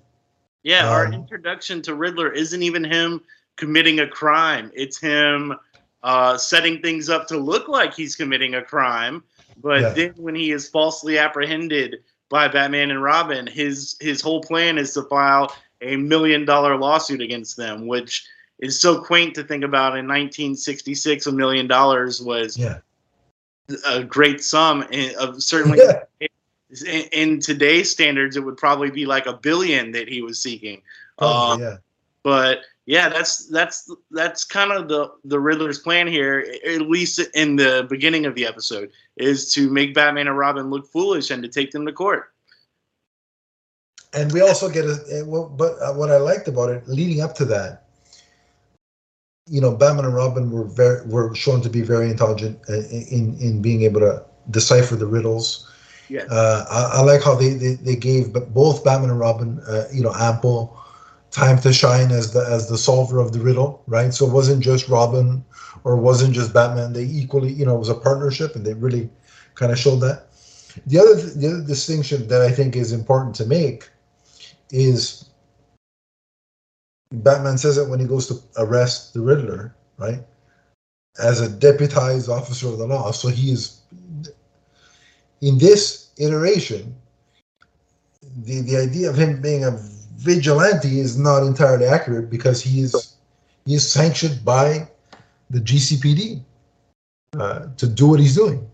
[0.63, 3.22] yeah, um, our introduction to Riddler isn't even him
[3.56, 4.72] committing a crime.
[4.74, 5.54] It's him
[6.04, 9.24] uh, setting things up to look like he's committing a crime.
[9.62, 9.89] But yeah.
[9.89, 11.98] then when he is falsely apprehended
[12.30, 17.22] by Batman and Robin, his his whole plan is to file a million dollar lawsuit
[17.22, 18.26] against them, which
[18.60, 19.98] is so quaint to think about.
[19.98, 22.80] In 1966, a million dollars was yeah.
[23.88, 24.86] a great sum.
[25.19, 25.80] Of certainly,
[26.19, 26.28] yeah.
[26.86, 30.82] In, in, today's standards, it would probably be like a billion that he was seeking.
[31.18, 31.78] Oh, um, yeah.
[32.24, 37.56] But yeah, that's that's that's kind of the the Riddler's plan here, at least in
[37.56, 41.50] the beginning of the episode, is to make Batman and Robin look foolish and to
[41.50, 42.34] take them to court.
[44.14, 45.24] And we also get a,
[45.56, 47.86] but uh, what I liked about it, leading up to that,
[49.46, 53.38] you know, Batman and Robin were very were shown to be very intelligent uh, in
[53.40, 55.69] in being able to decipher the riddles.
[56.10, 56.24] Yeah.
[56.30, 60.02] Uh, I, I, like how they, they, they gave both Batman and Robin, uh, you
[60.02, 60.76] know, ample
[61.32, 64.13] time to shine as the as the solver of the riddle, right?
[64.13, 65.45] So it wasn't just Robin
[65.84, 66.93] or wasn't just Batman.
[66.93, 69.10] They equally, you know, it was a partnership, and they really
[69.56, 70.28] kind of showed that.
[70.88, 73.89] The other the other distinction that I think is important to make
[74.72, 75.30] is
[77.12, 80.24] Batman says it when he goes to arrest the Riddler, right?
[81.19, 83.12] As a deputized officer of the law.
[83.12, 83.82] So he is
[85.41, 86.95] in this iteration,
[88.43, 89.71] the, the idea of him being a
[90.17, 93.15] vigilante is not entirely accurate because he is
[93.65, 94.88] he is sanctioned by
[95.49, 96.41] the GCPD
[97.39, 98.67] uh, to do what he's doing.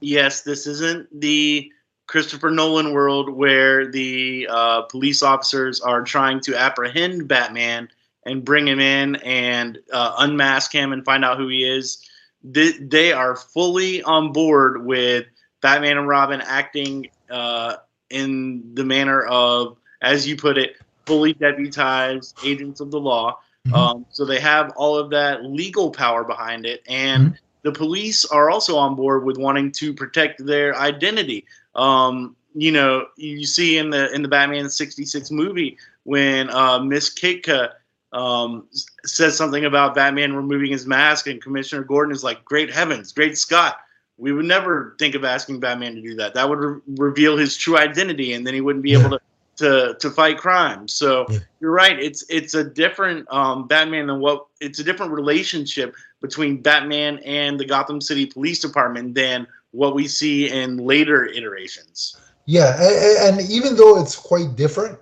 [0.00, 1.70] Yes, this isn't the
[2.06, 7.88] Christopher Nolan world where the uh, police officers are trying to apprehend Batman
[8.24, 12.04] and bring him in and uh, unmask him and find out who he is.
[12.42, 15.26] They, they, are fully on board with
[15.60, 17.76] Batman and Robin acting uh,
[18.10, 23.38] in the manner of, as you put it, fully deputized agents of the law.
[23.66, 23.74] Mm-hmm.
[23.74, 26.82] Um, so they have all of that legal power behind it.
[26.88, 27.34] And mm-hmm.
[27.62, 31.44] the police are also on board with wanting to protect their identity.
[31.74, 37.12] Um, you know, you see in the in the Batman '66 movie when uh, Miss
[37.14, 37.70] Kitka
[38.12, 38.66] um,
[39.04, 43.38] says something about Batman removing his mask, and Commissioner Gordon is like, "Great heavens, great
[43.38, 43.78] Scott!
[44.20, 46.34] We would never think of asking Batman to do that.
[46.34, 49.20] That would re- reveal his true identity, and then he wouldn't be able to."
[49.56, 51.40] To, to fight crime, so yeah.
[51.60, 52.00] you're right.
[52.00, 57.60] It's it's a different um, Batman than what it's a different relationship between Batman and
[57.60, 62.16] the Gotham City Police Department than what we see in later iterations.
[62.46, 64.98] Yeah, and, and even though it's quite different,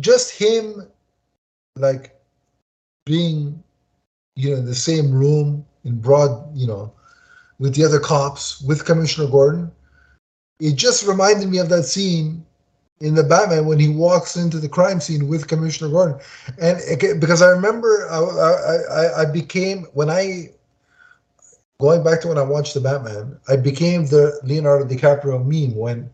[0.00, 0.88] just him
[1.76, 2.16] like
[3.04, 3.62] being
[4.34, 6.92] you know in the same room in broad you know
[7.58, 9.70] with the other cops with commissioner gordon
[10.60, 12.44] it just reminded me of that scene
[13.00, 16.18] in the batman when he walks into the crime scene with commissioner gordon
[16.60, 20.50] and it, because i remember I, I, I became when i
[21.78, 26.10] going back to when I watched the Batman, I became the Leonardo DiCaprio meme when,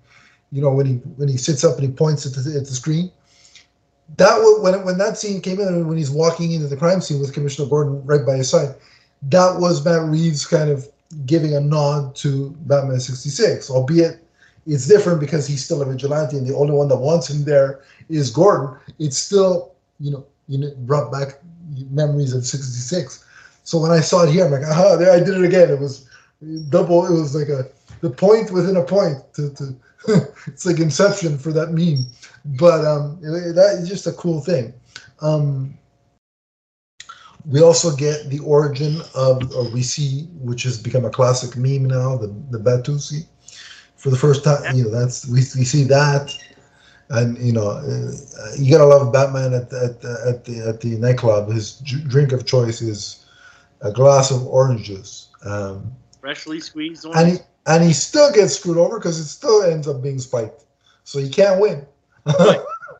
[0.50, 2.74] you know, when he when he sits up and he points at the, at the
[2.74, 3.10] screen.
[4.16, 7.32] That when when that scene came in when he's walking into the crime scene with
[7.32, 8.74] Commissioner Gordon right by his side.
[9.22, 10.88] That was Matt Reeves kind of
[11.26, 14.24] giving a nod to Batman '66, albeit
[14.66, 17.82] it's different because he's still a vigilante and the only one that wants him there
[18.08, 18.78] is Gordon.
[19.00, 21.40] It's still, you know, you know, brought back
[21.90, 23.24] memories of '66
[23.64, 25.70] so when I saw it here, I'm like, aha, there I did it again.
[25.70, 26.08] It was
[26.68, 27.06] double.
[27.06, 27.68] It was like a
[28.00, 29.18] the point within a point.
[29.34, 29.76] To, to
[30.46, 32.06] it's like Inception for that meme.
[32.58, 34.74] But um, that is just a cool thing.
[35.20, 35.78] Um,
[37.44, 41.84] we also get the origin of, or we see, which has become a classic meme
[41.84, 43.26] now, the the Batusi.
[43.96, 46.36] For the first time, you know, that's we, we see that,
[47.10, 48.12] and you know, uh,
[48.58, 51.50] you gotta love Batman at at at the at the nightclub.
[51.50, 53.26] His drink of choice is
[53.80, 55.28] a glass of orange juice.
[55.44, 57.20] Um, Freshly squeezed orange.
[57.20, 60.64] And he, and he still gets screwed over because it still ends up being spiked.
[61.04, 61.84] So he can't win.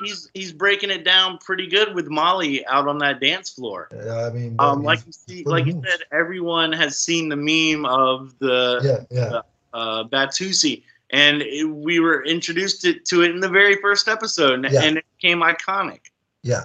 [0.04, 3.88] he's he's breaking it down pretty good with Molly out on that dance floor.
[3.94, 7.86] Yeah, I mean, um, like you see, like you said, everyone has seen the meme
[7.86, 9.40] of the yeah, yeah.
[9.72, 14.64] uh, Batusi, and it, we were introduced to, to it in the very first episode,
[14.64, 14.82] and, Yeah.
[14.82, 16.00] and it became iconic.
[16.42, 16.64] Yeah.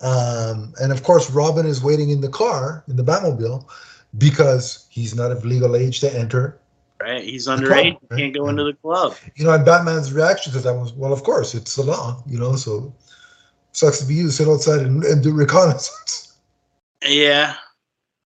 [0.00, 3.64] Um, and of course, Robin is waiting in the car, in the Batmobile,
[4.18, 6.58] because he's not of legal age to enter.
[7.00, 7.22] Right?
[7.22, 7.70] He's club, underage.
[7.70, 7.98] right?
[8.10, 9.16] He can't go into the club.
[9.36, 12.56] You know, and Batman's reaction to that was, well, of course, it's law, you know,
[12.56, 12.94] so
[13.72, 16.36] sucks to be you to sit outside and, and do reconnaissance.
[17.04, 17.56] Yeah.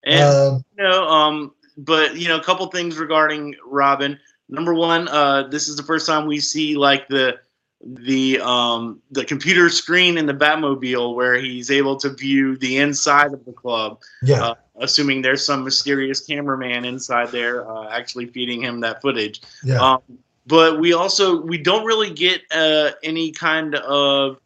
[0.04, 4.18] And Um, you know, um, but you know, a couple things regarding Robin.
[4.48, 7.38] Number one, uh, this is the first time we see like the
[7.80, 13.32] the um the computer screen in the Batmobile where he's able to view the inside
[13.32, 14.42] of the club, yeah.
[14.42, 19.40] uh, assuming there's some mysterious cameraman inside there uh, actually feeding him that footage.
[19.64, 19.78] yeah.
[19.80, 20.00] Um,
[20.46, 24.40] but we also we don't really get uh, any kind of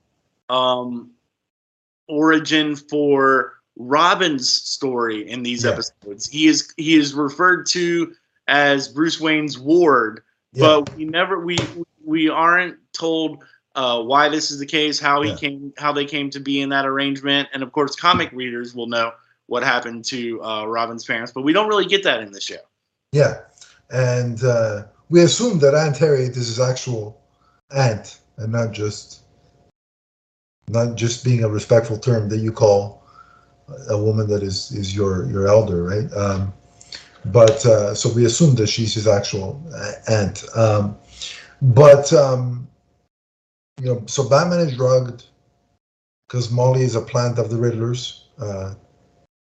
[0.49, 1.11] um,
[2.09, 5.71] origin for Robin's story in these Yeah.
[5.71, 6.29] episodes.
[6.29, 8.15] He is he is referred to
[8.49, 10.23] as Bruce Wayne's ward,
[10.53, 10.61] yeah.
[10.67, 11.59] but we never we
[12.05, 15.37] we aren't told uh, why this is the case, how he Yeah.
[15.37, 18.89] came, how they came to be in that arrangement, and of course, comic readers will
[18.89, 19.13] know
[19.47, 22.57] what happened to uh, Robin's parents, but we don't really get that in the show.
[23.13, 23.41] Yeah,
[23.91, 27.21] and uh, we assume that Aunt Harriet is his actual
[27.71, 29.21] aunt, and not just
[30.69, 33.03] not just being a respectful term that you call
[33.91, 36.13] a woman that is is your your elder, right?
[36.15, 36.53] Um,
[37.27, 40.45] but uh, so we assume that she's his actual uh, aunt.
[40.57, 40.97] Um,
[41.61, 42.69] but um,
[43.81, 45.27] you know, so Batman is drugged
[46.27, 48.75] because Molly is a plant of the Riddlers, uh,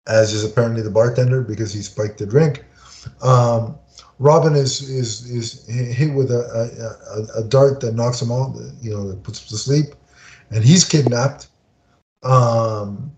[0.09, 2.65] as is apparently the bartender because he spiked the drink.
[3.23, 3.79] Um,
[4.19, 8.91] Robin is is is hit with a, a, a, dart that knocks him out, you
[8.91, 9.95] know, that puts him to sleep,
[10.51, 11.49] and he's kidnapped.
[12.25, 13.13] Um,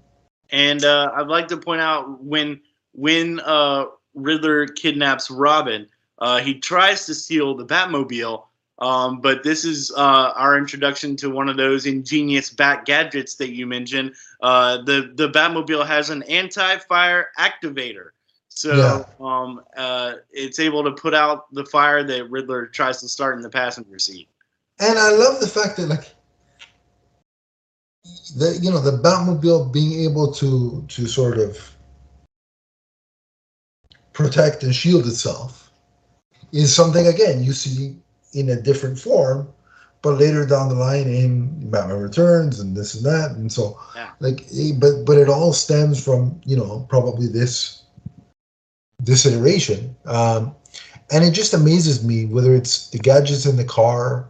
[0.53, 2.61] And uh, I'd like to point out when
[2.93, 5.87] when uh, Riddler kidnaps Robin,
[6.19, 8.45] uh, he tries to steal the Batmobile.
[8.81, 13.51] Um, but this is uh, our introduction to one of those ingenious bat gadgets that
[13.51, 14.15] you mentioned.
[14.41, 18.11] Uh, the the Batmobile has an anti-fire activator,
[18.49, 19.05] so Yeah.
[19.21, 23.43] um, uh, it's able to put out the fire that Riddler tries to start in
[23.43, 24.29] the passenger seat.
[24.79, 26.15] and I love the fact that like
[28.37, 31.77] the you know the Batmobile being able to to sort of
[34.13, 35.71] protect and shield itself
[36.53, 37.97] is something again you see
[38.33, 39.49] in a different form,
[40.03, 44.11] but later down the line in Batman Returns and this and that, and so Yeah.
[44.21, 47.83] like eh, but but it all stems from you know probably this
[48.99, 49.95] this iteration.
[50.07, 50.55] Um,
[51.13, 54.27] and it just amazes me whether it's the gadgets in the car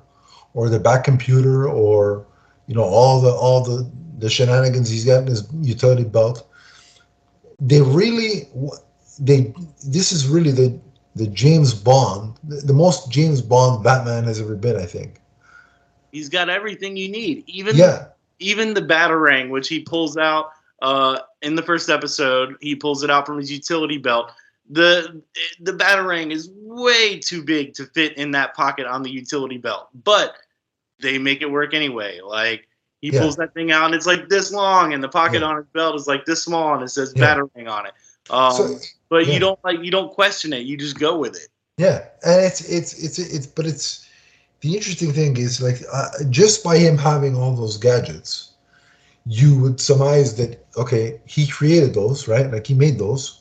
[0.55, 2.25] or the back computer or
[2.67, 6.47] you know all the all the the shenanigans he's got in his utility belt
[7.61, 8.49] they really
[9.21, 9.53] they
[9.87, 10.79] this is really the
[11.17, 15.21] the james bond the, most james bond batman has ever been i think
[16.13, 18.07] He's got everything you need, even yeah
[18.41, 20.51] even the batarang, which he pulls out
[20.83, 24.33] uh, in the first episode, he pulls it out from his utility belt.
[24.71, 25.23] the
[25.61, 29.89] The batarang is way too big to fit in that pocket on the utility belt,
[30.05, 30.35] but
[31.01, 32.21] they make it work anyway.
[32.21, 32.67] Like
[33.01, 33.21] he Yeah.
[33.21, 35.49] pulls that thing out, and it's like this long, and the pocket Yeah.
[35.49, 37.93] on his belt is like this small, and it says batarang on it.
[38.31, 38.79] Um, so
[39.09, 39.35] but yeah.
[39.35, 41.49] you don't like you don't question it; you just go with it.
[41.79, 44.07] Yeah, and it's it's it's it's but it's
[44.61, 48.53] the interesting thing is like uh, just by him having all those gadgets,
[49.27, 52.51] you would surmise that okay, he created those, right?
[52.51, 53.41] Like he made those.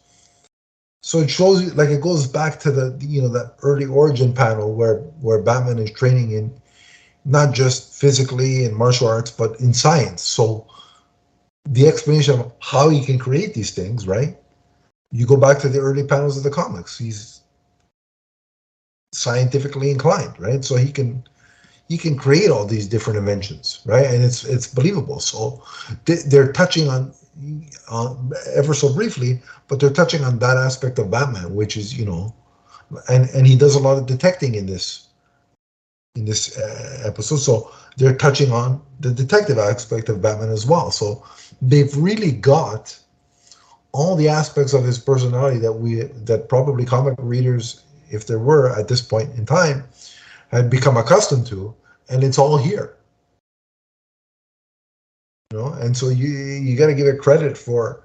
[1.01, 4.33] So it shows you like it goes back to the you know that early origin
[4.33, 6.51] panel where where Batman is training in
[7.25, 10.21] not just physically in martial arts but in science.
[10.21, 10.65] So
[11.65, 14.38] the explanation of how he can create these things, right?
[15.11, 16.97] You go back to the early panels of the comics.
[16.97, 17.41] He's
[19.13, 20.63] scientifically inclined, right?
[20.63, 21.23] So he can
[21.87, 24.05] he can create all these different inventions, right?
[24.05, 25.19] And it's it's believable.
[25.19, 25.61] So
[26.05, 27.13] they- they're touching on
[27.89, 28.15] uh,
[28.55, 32.33] ever so briefly, but they're touching on that aspect of Batman, which is you know,
[33.09, 35.07] and and he does a lot of detecting in this
[36.15, 37.37] in this uh, episode.
[37.37, 40.91] So they're touching on the detective aspect of Batman as well.
[40.91, 41.23] So
[41.61, 42.99] they've really got
[43.91, 48.77] all the aspects of his personality that we that probably comic readers if there were
[48.77, 49.83] at this point in time,
[50.49, 51.73] had become accustomed to,
[52.09, 52.95] and it's all here.
[55.51, 58.03] You know, and so you you got to give it credit for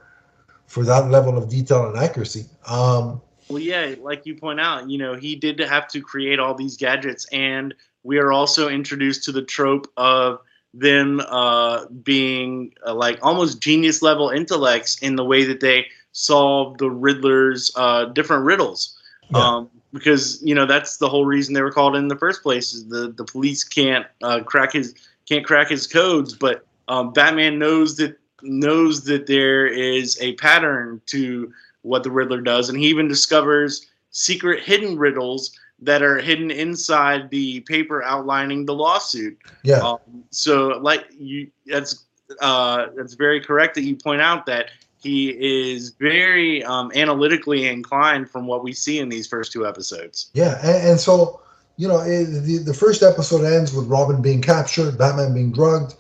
[0.66, 2.46] for that level of detail and accuracy.
[2.66, 6.54] Um, Well, yeah, like you point out, you know, he did have to create all
[6.54, 10.40] these gadgets, and we are also introduced to the trope of
[10.74, 16.78] them uh, being uh, like almost genius level intellects in the way that they solve
[16.78, 18.98] the Riddler's uh, different riddles.
[19.30, 19.38] Yeah.
[19.38, 22.74] Um, because you know that's the whole reason they were called in the first place
[22.74, 24.94] is the the police can't uh, crack his
[25.26, 31.00] can't crack his codes, but um, Batman knows that knows that there is a pattern
[31.06, 31.50] to
[31.82, 37.30] what the Riddler does, and he even discovers secret hidden riddles that are hidden inside
[37.30, 39.38] the paper outlining the lawsuit.
[39.62, 39.78] Yeah.
[39.78, 42.04] Um, so, like you, that's
[42.40, 44.70] uh, that's very correct that you point out that
[45.02, 50.30] he is very um, analytically inclined from what we see in these first two episodes.
[50.32, 51.40] Yeah, and, and so
[51.76, 55.94] you know, it, the the first episode ends with Robin being captured, Batman being drugged.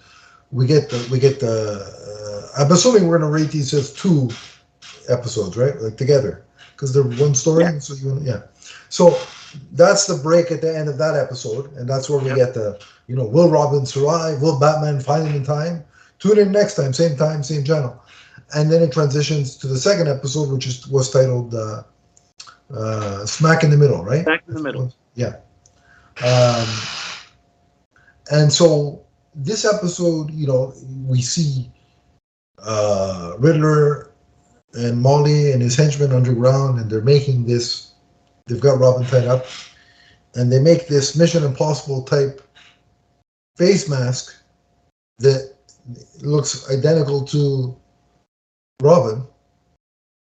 [0.50, 2.52] We get the we get the.
[2.56, 4.30] Uh, I'm assuming we're gonna rate these as two
[5.08, 5.76] episodes, right?
[5.80, 7.64] Like together, because they're one story.
[7.64, 7.78] Yeah.
[7.78, 8.42] So you yeah.
[8.88, 9.18] So
[9.72, 12.36] that's the break at the end of that episode, and that's where we Yep.
[12.36, 14.40] get the you know, will Robin survive?
[14.40, 15.84] Will Batman find him in time?
[16.18, 18.00] Tune in next time, same time, same channel.
[18.54, 21.82] And then it transitions to the second episode, which is was titled uh,
[22.74, 24.22] uh, "Smack in the Middle," right?
[24.24, 24.92] Smack in the Middle.
[25.14, 25.34] Yeah.
[26.24, 26.66] Um,
[28.30, 29.02] and so
[29.34, 30.72] this episode, you know,
[31.06, 31.70] we see
[32.58, 34.10] uh, Riddler
[34.74, 37.93] and Molly and his henchmen underground, and they're making this.
[38.46, 39.46] They've got Robin tied up,
[40.34, 42.42] and they make this Mission Impossible type
[43.56, 44.34] face mask
[45.18, 45.54] that
[46.22, 47.76] looks identical to
[48.82, 49.22] Robin.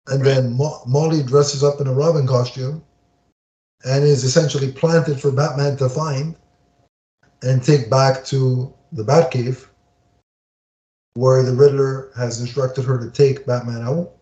[0.09, 2.83] And then Mo- Molly dresses up in a Robin costume
[3.85, 6.35] and is essentially planted for Batman to find
[7.43, 9.69] and take back to the Batcave,
[11.15, 14.13] where the Riddler has instructed her to take Batman out.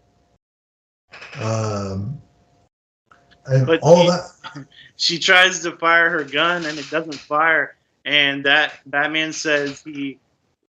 [1.41, 2.21] Um,
[3.49, 4.67] and But all he- that,
[4.97, 10.19] She tries to fire her gun and it doesn't fire, and that Batman says he,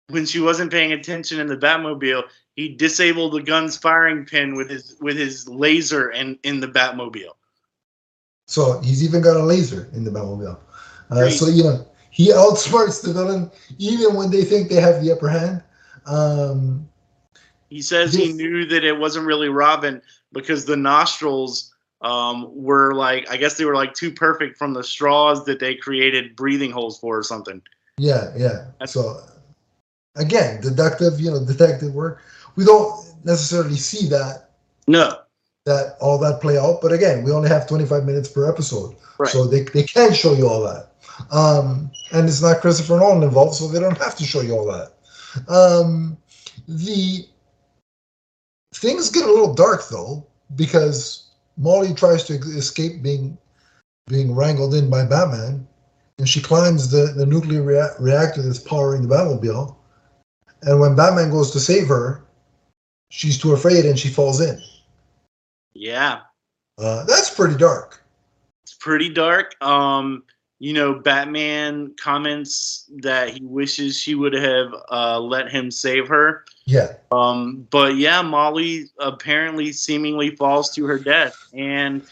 [0.09, 2.23] when she wasn't paying attention in the Batmobile,
[2.55, 7.33] he disabled the gun's firing pin with his with his laser and in the Batmobile.
[8.47, 10.57] so he's even got a laser in the Batmobile.
[11.11, 15.11] Uh, so you know he outsmarts the villain even when they think they have the
[15.11, 15.61] upper hand.
[16.07, 16.89] Um,
[17.69, 20.01] He says he knew that it wasn't really Robin
[20.33, 24.83] because the nostrils um, were like, I guess they were like too perfect from the
[24.83, 27.61] straws that they created breathing holes for or something.
[27.97, 28.65] Yeah, yeah.
[28.79, 29.21] That's- So
[30.15, 32.21] again, deductive, you know, detective work.
[32.55, 34.51] We don't necessarily see that
[34.87, 35.19] No,
[35.65, 39.29] that all that play out, but again, we only have 25 minutes per episode, Right.
[39.31, 40.91] so they they can show you all that.
[41.31, 44.65] Um, and it's not Christopher Nolan involved, so they don't have to show you all
[44.71, 44.93] that.
[45.51, 46.17] Um,
[46.67, 47.27] the
[48.73, 50.25] things get a little dark though
[50.55, 51.26] because
[51.57, 53.37] Molly tries to escape being
[54.07, 55.67] being wrangled in by Batman,
[56.17, 59.75] and she climbs the, the nuclear rea- reactor that's powering the Batmobile.
[60.61, 62.23] And when Batman goes to save her,
[63.11, 64.61] she's too afraid and she falls in.
[65.73, 66.21] yeah,
[66.77, 68.01] Uh, that's pretty dark.
[68.63, 69.61] it's pretty dark.
[69.61, 70.23] Um,
[70.59, 76.45] you know, Batman comments that he wishes she would have uh, let him save her.
[76.65, 81.35] Yeah, Um, but yeah, Molly apparently seemingly falls to her death.
[81.53, 82.03] And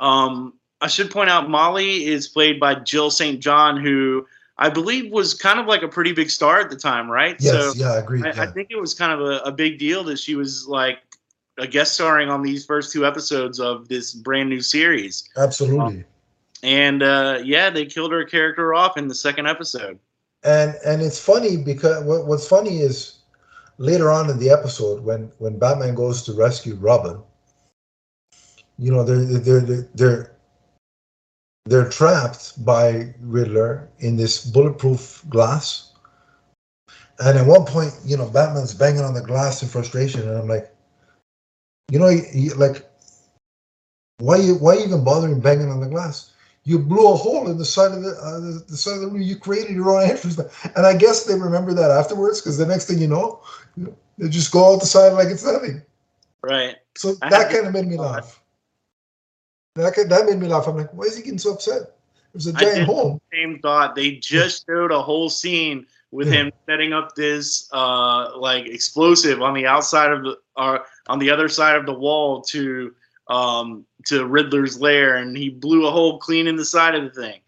[0.00, 3.40] um, I should point out, Molly is played by Jill St.
[3.40, 4.26] John, who
[4.58, 7.36] I believe was kind of like a pretty big star at the time, right?
[7.40, 8.22] yes, yeah, I agree.
[8.22, 8.42] I, yeah.
[8.42, 10.98] I think it was kind of a, a big deal that she was like
[11.56, 15.28] a guest starring on these first two episodes of this brand new series.
[15.36, 16.04] Absolutely.
[16.64, 19.98] And uh, yeah, they killed her character off in the second episode.
[20.44, 23.18] and and it's funny because what, what's funny is
[23.78, 27.22] later on in the episode when when Batman goes to rescue Robin,
[28.78, 30.36] you know they're they're they're they're,
[31.66, 35.92] they're trapped by Riddler in this bulletproof glass.
[37.18, 40.48] And at one point, you know, Batman's banging on the glass in frustration, and I'm
[40.48, 40.74] like,
[41.90, 42.84] you know, you, you- like,
[44.18, 46.32] why you why even bothering banging on the glass?
[46.66, 49.06] You blew a hole in the side of the, uh, the, the side of the
[49.08, 49.20] room.
[49.20, 50.38] You created your own entrance,
[50.74, 53.42] and I guess they remember that afterwards because the next thing you know,
[53.76, 55.82] you know, they just go out the side like it's nothing.
[56.42, 56.76] Right.
[56.96, 58.40] So I that kind of made me laugh.
[59.76, 60.68] That kind- that made me laugh.
[60.68, 61.96] I'm like, why is he getting so upset?
[62.32, 63.20] There's a I giant hole.
[63.32, 63.96] Same thought.
[63.96, 66.42] They just showed a whole scene with Yeah.
[66.44, 71.28] him setting up this uh, like explosive on the outside of the uh, on the
[71.28, 72.94] other side of the wall to
[73.28, 77.22] um, to Riddler's lair, and he blew a hole clean in the side of the
[77.22, 77.40] thing.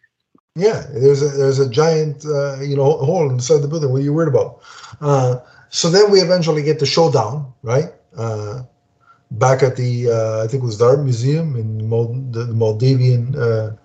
[0.54, 3.90] Yeah, there's a there's a giant uh, you know hole inside the building.
[3.90, 4.62] What are you worried about?
[5.00, 7.92] Uh, so then we eventually get the showdown, right?
[8.16, 8.62] Uh,
[9.32, 13.36] back at the uh, I think it was the art museum in Mold- the Moldavian
[13.36, 13.76] uh,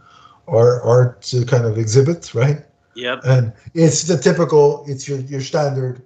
[0.48, 2.64] art art kind of exhibit, right?
[2.96, 3.22] Yep.
[3.26, 6.06] And it's the typical, it's your your standard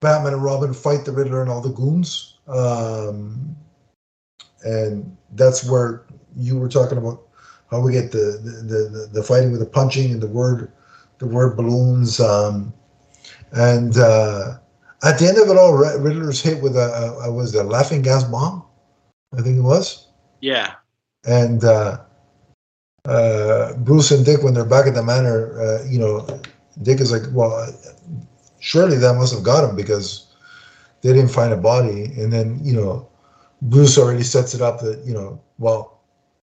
[0.00, 2.38] Batman and Robin fight the Riddler and all the goons.
[2.46, 3.56] Um,
[4.64, 6.04] and that's where
[6.36, 7.22] you were talking about
[7.70, 10.72] how we get the the, the, the fighting with the punching and the word
[11.18, 12.20] the word balloons.
[12.20, 12.72] Um,
[13.52, 14.58] and uh,
[15.04, 18.24] at the end of it all, Riddler's hit with a, a, was a laughing gas
[18.24, 18.64] bomb,
[19.36, 20.08] I think it was.
[20.40, 20.74] Yeah.
[21.24, 21.98] And uh,
[23.04, 26.26] uh, Bruce and Dick, when they're back at the manor, uh, you know,
[26.82, 27.66] Dick is like, well,
[28.60, 30.26] surely that must have got him because
[31.02, 32.04] they didn't find a body.
[32.16, 33.07] And then, you know,
[33.62, 36.00] Bruce already sets it up that, you know, well,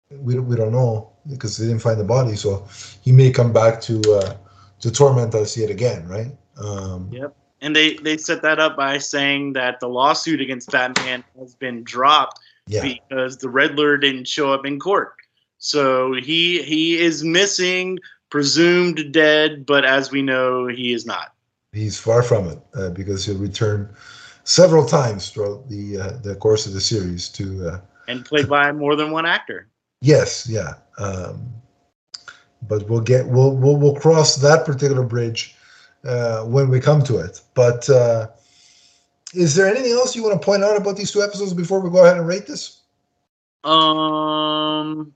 [0.09, 2.35] we, we don't know because they didn't find the body.
[2.35, 2.67] So
[3.01, 4.35] he may come back to uh,
[4.79, 6.31] to torment us yet again, right?
[6.57, 7.35] Um, yep.
[7.61, 11.81] And they, they set that up by saying that the lawsuit against Batman has been
[11.83, 12.37] dropped
[12.67, 12.81] yeah.
[12.81, 15.13] because the Riddler didn't show up in court.
[15.59, 17.99] So he he is missing,
[18.29, 21.33] presumed dead, but as we know, he is not.
[21.71, 23.95] He's far from it uh, because he'll return
[24.43, 28.71] several times throughout the uh, the course of the series to uh, and played by
[28.71, 29.67] more than one actor.
[30.01, 30.73] Yes, yeah.
[30.97, 31.53] Um,
[32.63, 35.55] but we'll get we'll we'll, we'll cross that particular bridge
[36.03, 37.41] uh, when we come to it.
[37.53, 38.27] But uh,
[39.33, 41.89] is there anything else you want to point out about these two episodes before we
[41.89, 42.81] go ahead and rate this?
[43.63, 45.13] Um,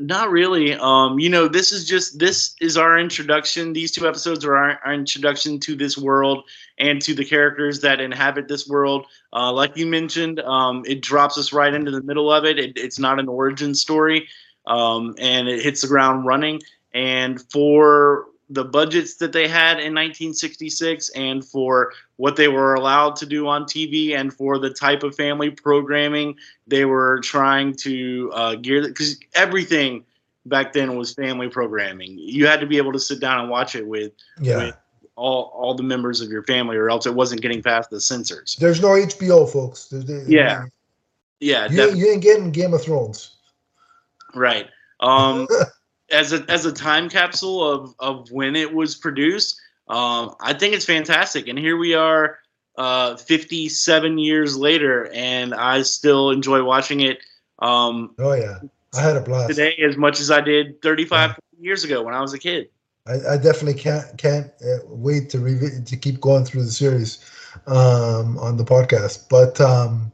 [0.00, 0.74] not really.
[0.74, 3.72] Um, you know, this is just this is our introduction.
[3.72, 6.44] These two episodes are our, our introduction to this world
[6.78, 9.06] and to the characters that inhabit this world.
[9.32, 12.58] Uh, like you mentioned, um, it drops us right into the middle of it.
[12.58, 14.28] it it's not an origin story,
[14.66, 16.60] um, and it hits the ground running.
[16.94, 23.14] And for the budgets that they had in 1966 and for what they were allowed
[23.16, 26.34] to do on TV and for the type of family programming
[26.66, 30.04] they were trying to uh, gear because everything
[30.48, 32.18] back then was family programming.
[32.18, 34.56] You had to be able to sit down and watch it with, yeah.
[34.56, 34.76] with
[35.16, 38.56] all all the members of your family, or else it wasn't getting past the censors.
[38.58, 39.92] There's no HBO, folks.
[40.26, 40.64] yeah,
[41.40, 41.68] yeah.
[41.68, 43.36] You, you ain't getting Game of Thrones.
[44.34, 44.68] Right.
[45.00, 45.46] Um,
[46.10, 49.60] as a as a time capsule of of when it was produced.
[49.88, 52.38] Um, I think it's fantastic, and here we are,
[52.76, 57.20] uh, 57 years later, and I still enjoy watching it.
[57.60, 58.58] Um, oh yeah,
[58.94, 61.36] I had a blast today as much as I did 35 yeah.
[61.58, 62.68] years ago when I was a kid.
[63.06, 67.18] I, I definitely can't can't uh, wait to revi- to keep going through the series
[67.66, 69.60] um, on the podcast, but.
[69.60, 70.12] Um,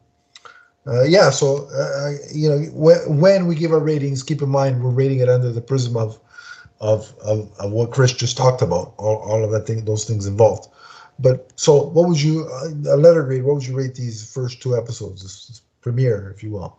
[0.87, 4.83] uh, yeah, so uh, you know when, when we give our ratings, keep in mind
[4.83, 6.19] we're rating it under the prism of
[6.81, 10.27] of of, of what Chris just talked about, all, all of that thing, those things
[10.27, 10.69] involved.
[11.19, 13.45] But so, what would you uh, a letter grade?
[13.45, 16.79] What would you rate these first two episodes, this, this premiere, if you will?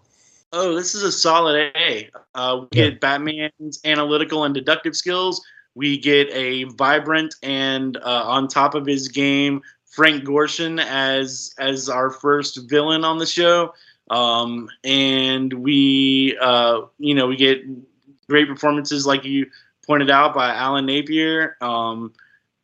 [0.54, 2.10] Oh, this is a solid A.
[2.36, 2.90] Uh, we yeah.
[2.90, 5.42] get Batman's analytical and deductive skills.
[5.74, 11.90] We get a vibrant and uh, on top of his game Frank Gorshin as as
[11.90, 13.74] our first villain on the show.
[14.10, 17.64] Um, and we, uh, you know, we get
[18.30, 19.50] great performances like you
[19.86, 21.58] pointed out by Alan Napier.
[21.62, 22.14] Um,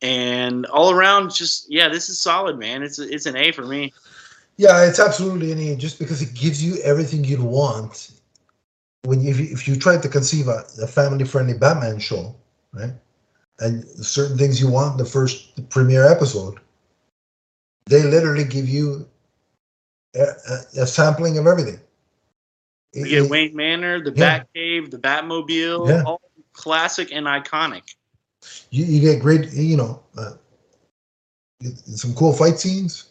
[0.02, 2.82] and all around, just yeah, this is solid, man.
[2.82, 3.92] It's it's an A for me.
[4.56, 8.10] Yeah, it's absolutely an A, just because it gives you everything you'd want
[9.04, 12.34] when you, if you, if you try to conceive a, a family-friendly Batman show,
[12.72, 12.92] right?
[13.60, 16.58] And certain things you want the first premiere episode,
[17.86, 19.08] they literally give you
[20.14, 21.80] a, a, sampling of everything.
[22.92, 24.40] You get Wayne Manor, the yeah.
[24.40, 26.02] Batcave, the Batmobile, yeah.
[26.04, 26.20] all
[26.52, 27.94] classic and iconic.
[28.70, 30.32] You, you get great, you know, uh,
[31.86, 33.08] some cool fight scenes.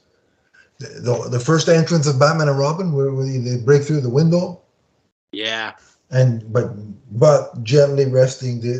[0.79, 4.09] The, the, the, first entrance of Batman and Robin, where, where they break through the
[4.09, 4.61] window.
[5.31, 5.73] Yeah.
[6.09, 6.71] And but
[7.17, 8.79] but gently resting the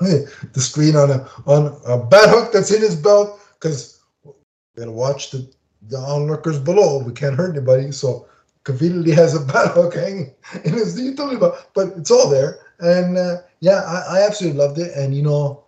[0.00, 4.34] the, the screen on a on a bat hook that's in his belt because we're
[4.76, 5.50] gonna watch the
[5.88, 6.98] the onlookers below.
[6.98, 8.26] We can't hurt anybody, so
[8.64, 10.34] conveniently has a bat hook hanging
[10.64, 10.96] in his.
[10.96, 12.58] Me about, but it's all there.
[12.80, 14.92] And uh, yeah, I, I, absolutely loved it.
[14.94, 15.64] And you know,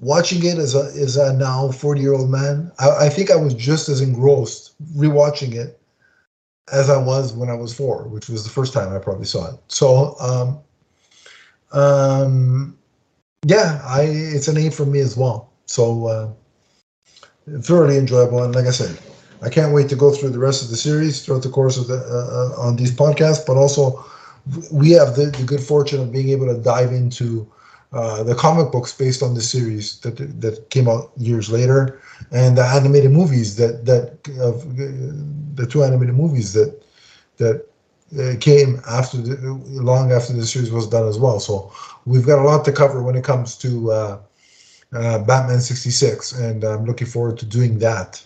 [0.00, 3.36] watching it as a as a now forty year old man, I, I think I
[3.36, 5.80] was just as engrossed rewatching it
[6.72, 9.54] as I was when I was four, which was the first time I probably saw
[9.54, 9.60] it.
[9.68, 10.58] So, um,
[11.72, 12.78] um,
[13.46, 15.52] yeah, I it's an A for me as well.
[15.66, 16.06] So.
[16.06, 16.32] Uh,
[17.62, 18.42] thoroughly enjoyable.
[18.42, 18.98] And like I said,
[19.42, 21.88] I can't wait to go through the rest of the series throughout the course of
[21.88, 23.46] the uh, uh, on these podcasts.
[23.46, 24.04] But also,
[24.72, 27.46] we have the, the good fortune of being able to dive into
[27.92, 32.00] uh, the comic books based on the series that that came out years later,
[32.32, 36.82] and the animated movies that that the two animated movies that
[37.38, 37.66] that
[38.18, 39.36] uh, came after the,
[39.66, 41.40] long after the series was done as well.
[41.40, 41.72] So
[42.06, 43.92] we've got a lot to cover when it comes to
[44.92, 48.24] uh, Batman 66, and I'm looking forward to doing that.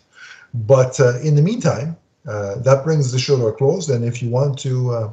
[0.53, 1.97] But uh, in the meantime,
[2.27, 3.89] uh, that brings the show to a close.
[3.89, 5.13] And if you want to uh,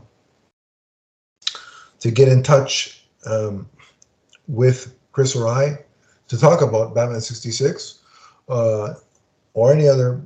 [1.99, 3.69] to get in touch um,
[4.47, 5.79] with Chris or I
[6.27, 7.99] to talk about Batman 66
[8.49, 8.93] uh,
[9.53, 10.21] or any other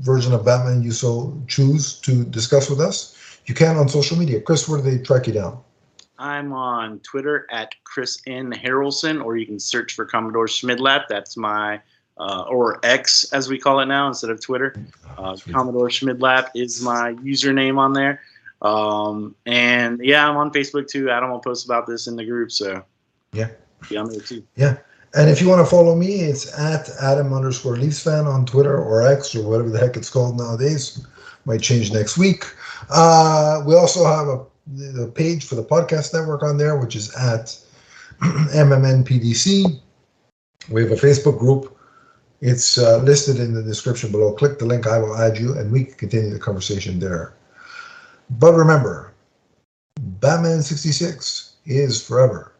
[0.00, 4.40] version of Batman you so choose to discuss with us, you can on social media.
[4.40, 5.62] Chris, where do they track you down?
[6.18, 8.52] I'm on Twitter at Chris N.
[8.52, 11.04] Harrelson, or you can search for Commodore Schmidlap.
[11.08, 11.80] That's my,
[12.18, 14.74] uh, or X as we call it now instead of Twitter.
[15.18, 18.20] Uh, Commodore Schmidlap is my username on there.
[18.62, 21.10] Um, and yeah, I'm on Facebook too.
[21.10, 22.50] Adam will post about this in the group.
[22.52, 22.82] So
[23.32, 23.48] Yeah.
[23.90, 24.44] yeah, I'm there too.
[24.56, 24.76] Yeah.
[25.16, 28.76] And if you want to follow me, it's at Adam underscore Leafs fan on Twitter
[28.76, 31.06] or X or whatever the heck it's called nowadays.
[31.44, 32.44] Might change next week.
[32.90, 37.14] Uh, we also have a the page for the podcast network on there, which is
[37.16, 37.58] at
[38.20, 39.80] MMNPDC.
[40.70, 41.76] We have a Facebook group.
[42.40, 44.32] It's uh, listed in the description below.
[44.32, 47.34] Click the link, I will add you, and we can continue the conversation there.
[48.30, 49.12] But remember,
[50.00, 52.52] Batman 66 is forever.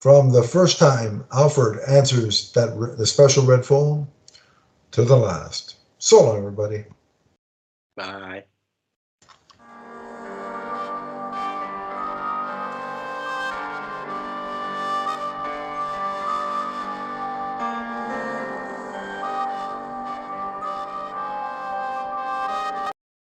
[0.00, 4.06] From the first time Alfred answers that the special red phone
[4.92, 5.76] to the last.
[5.98, 6.84] So long, everybody.
[7.96, 8.44] Bye.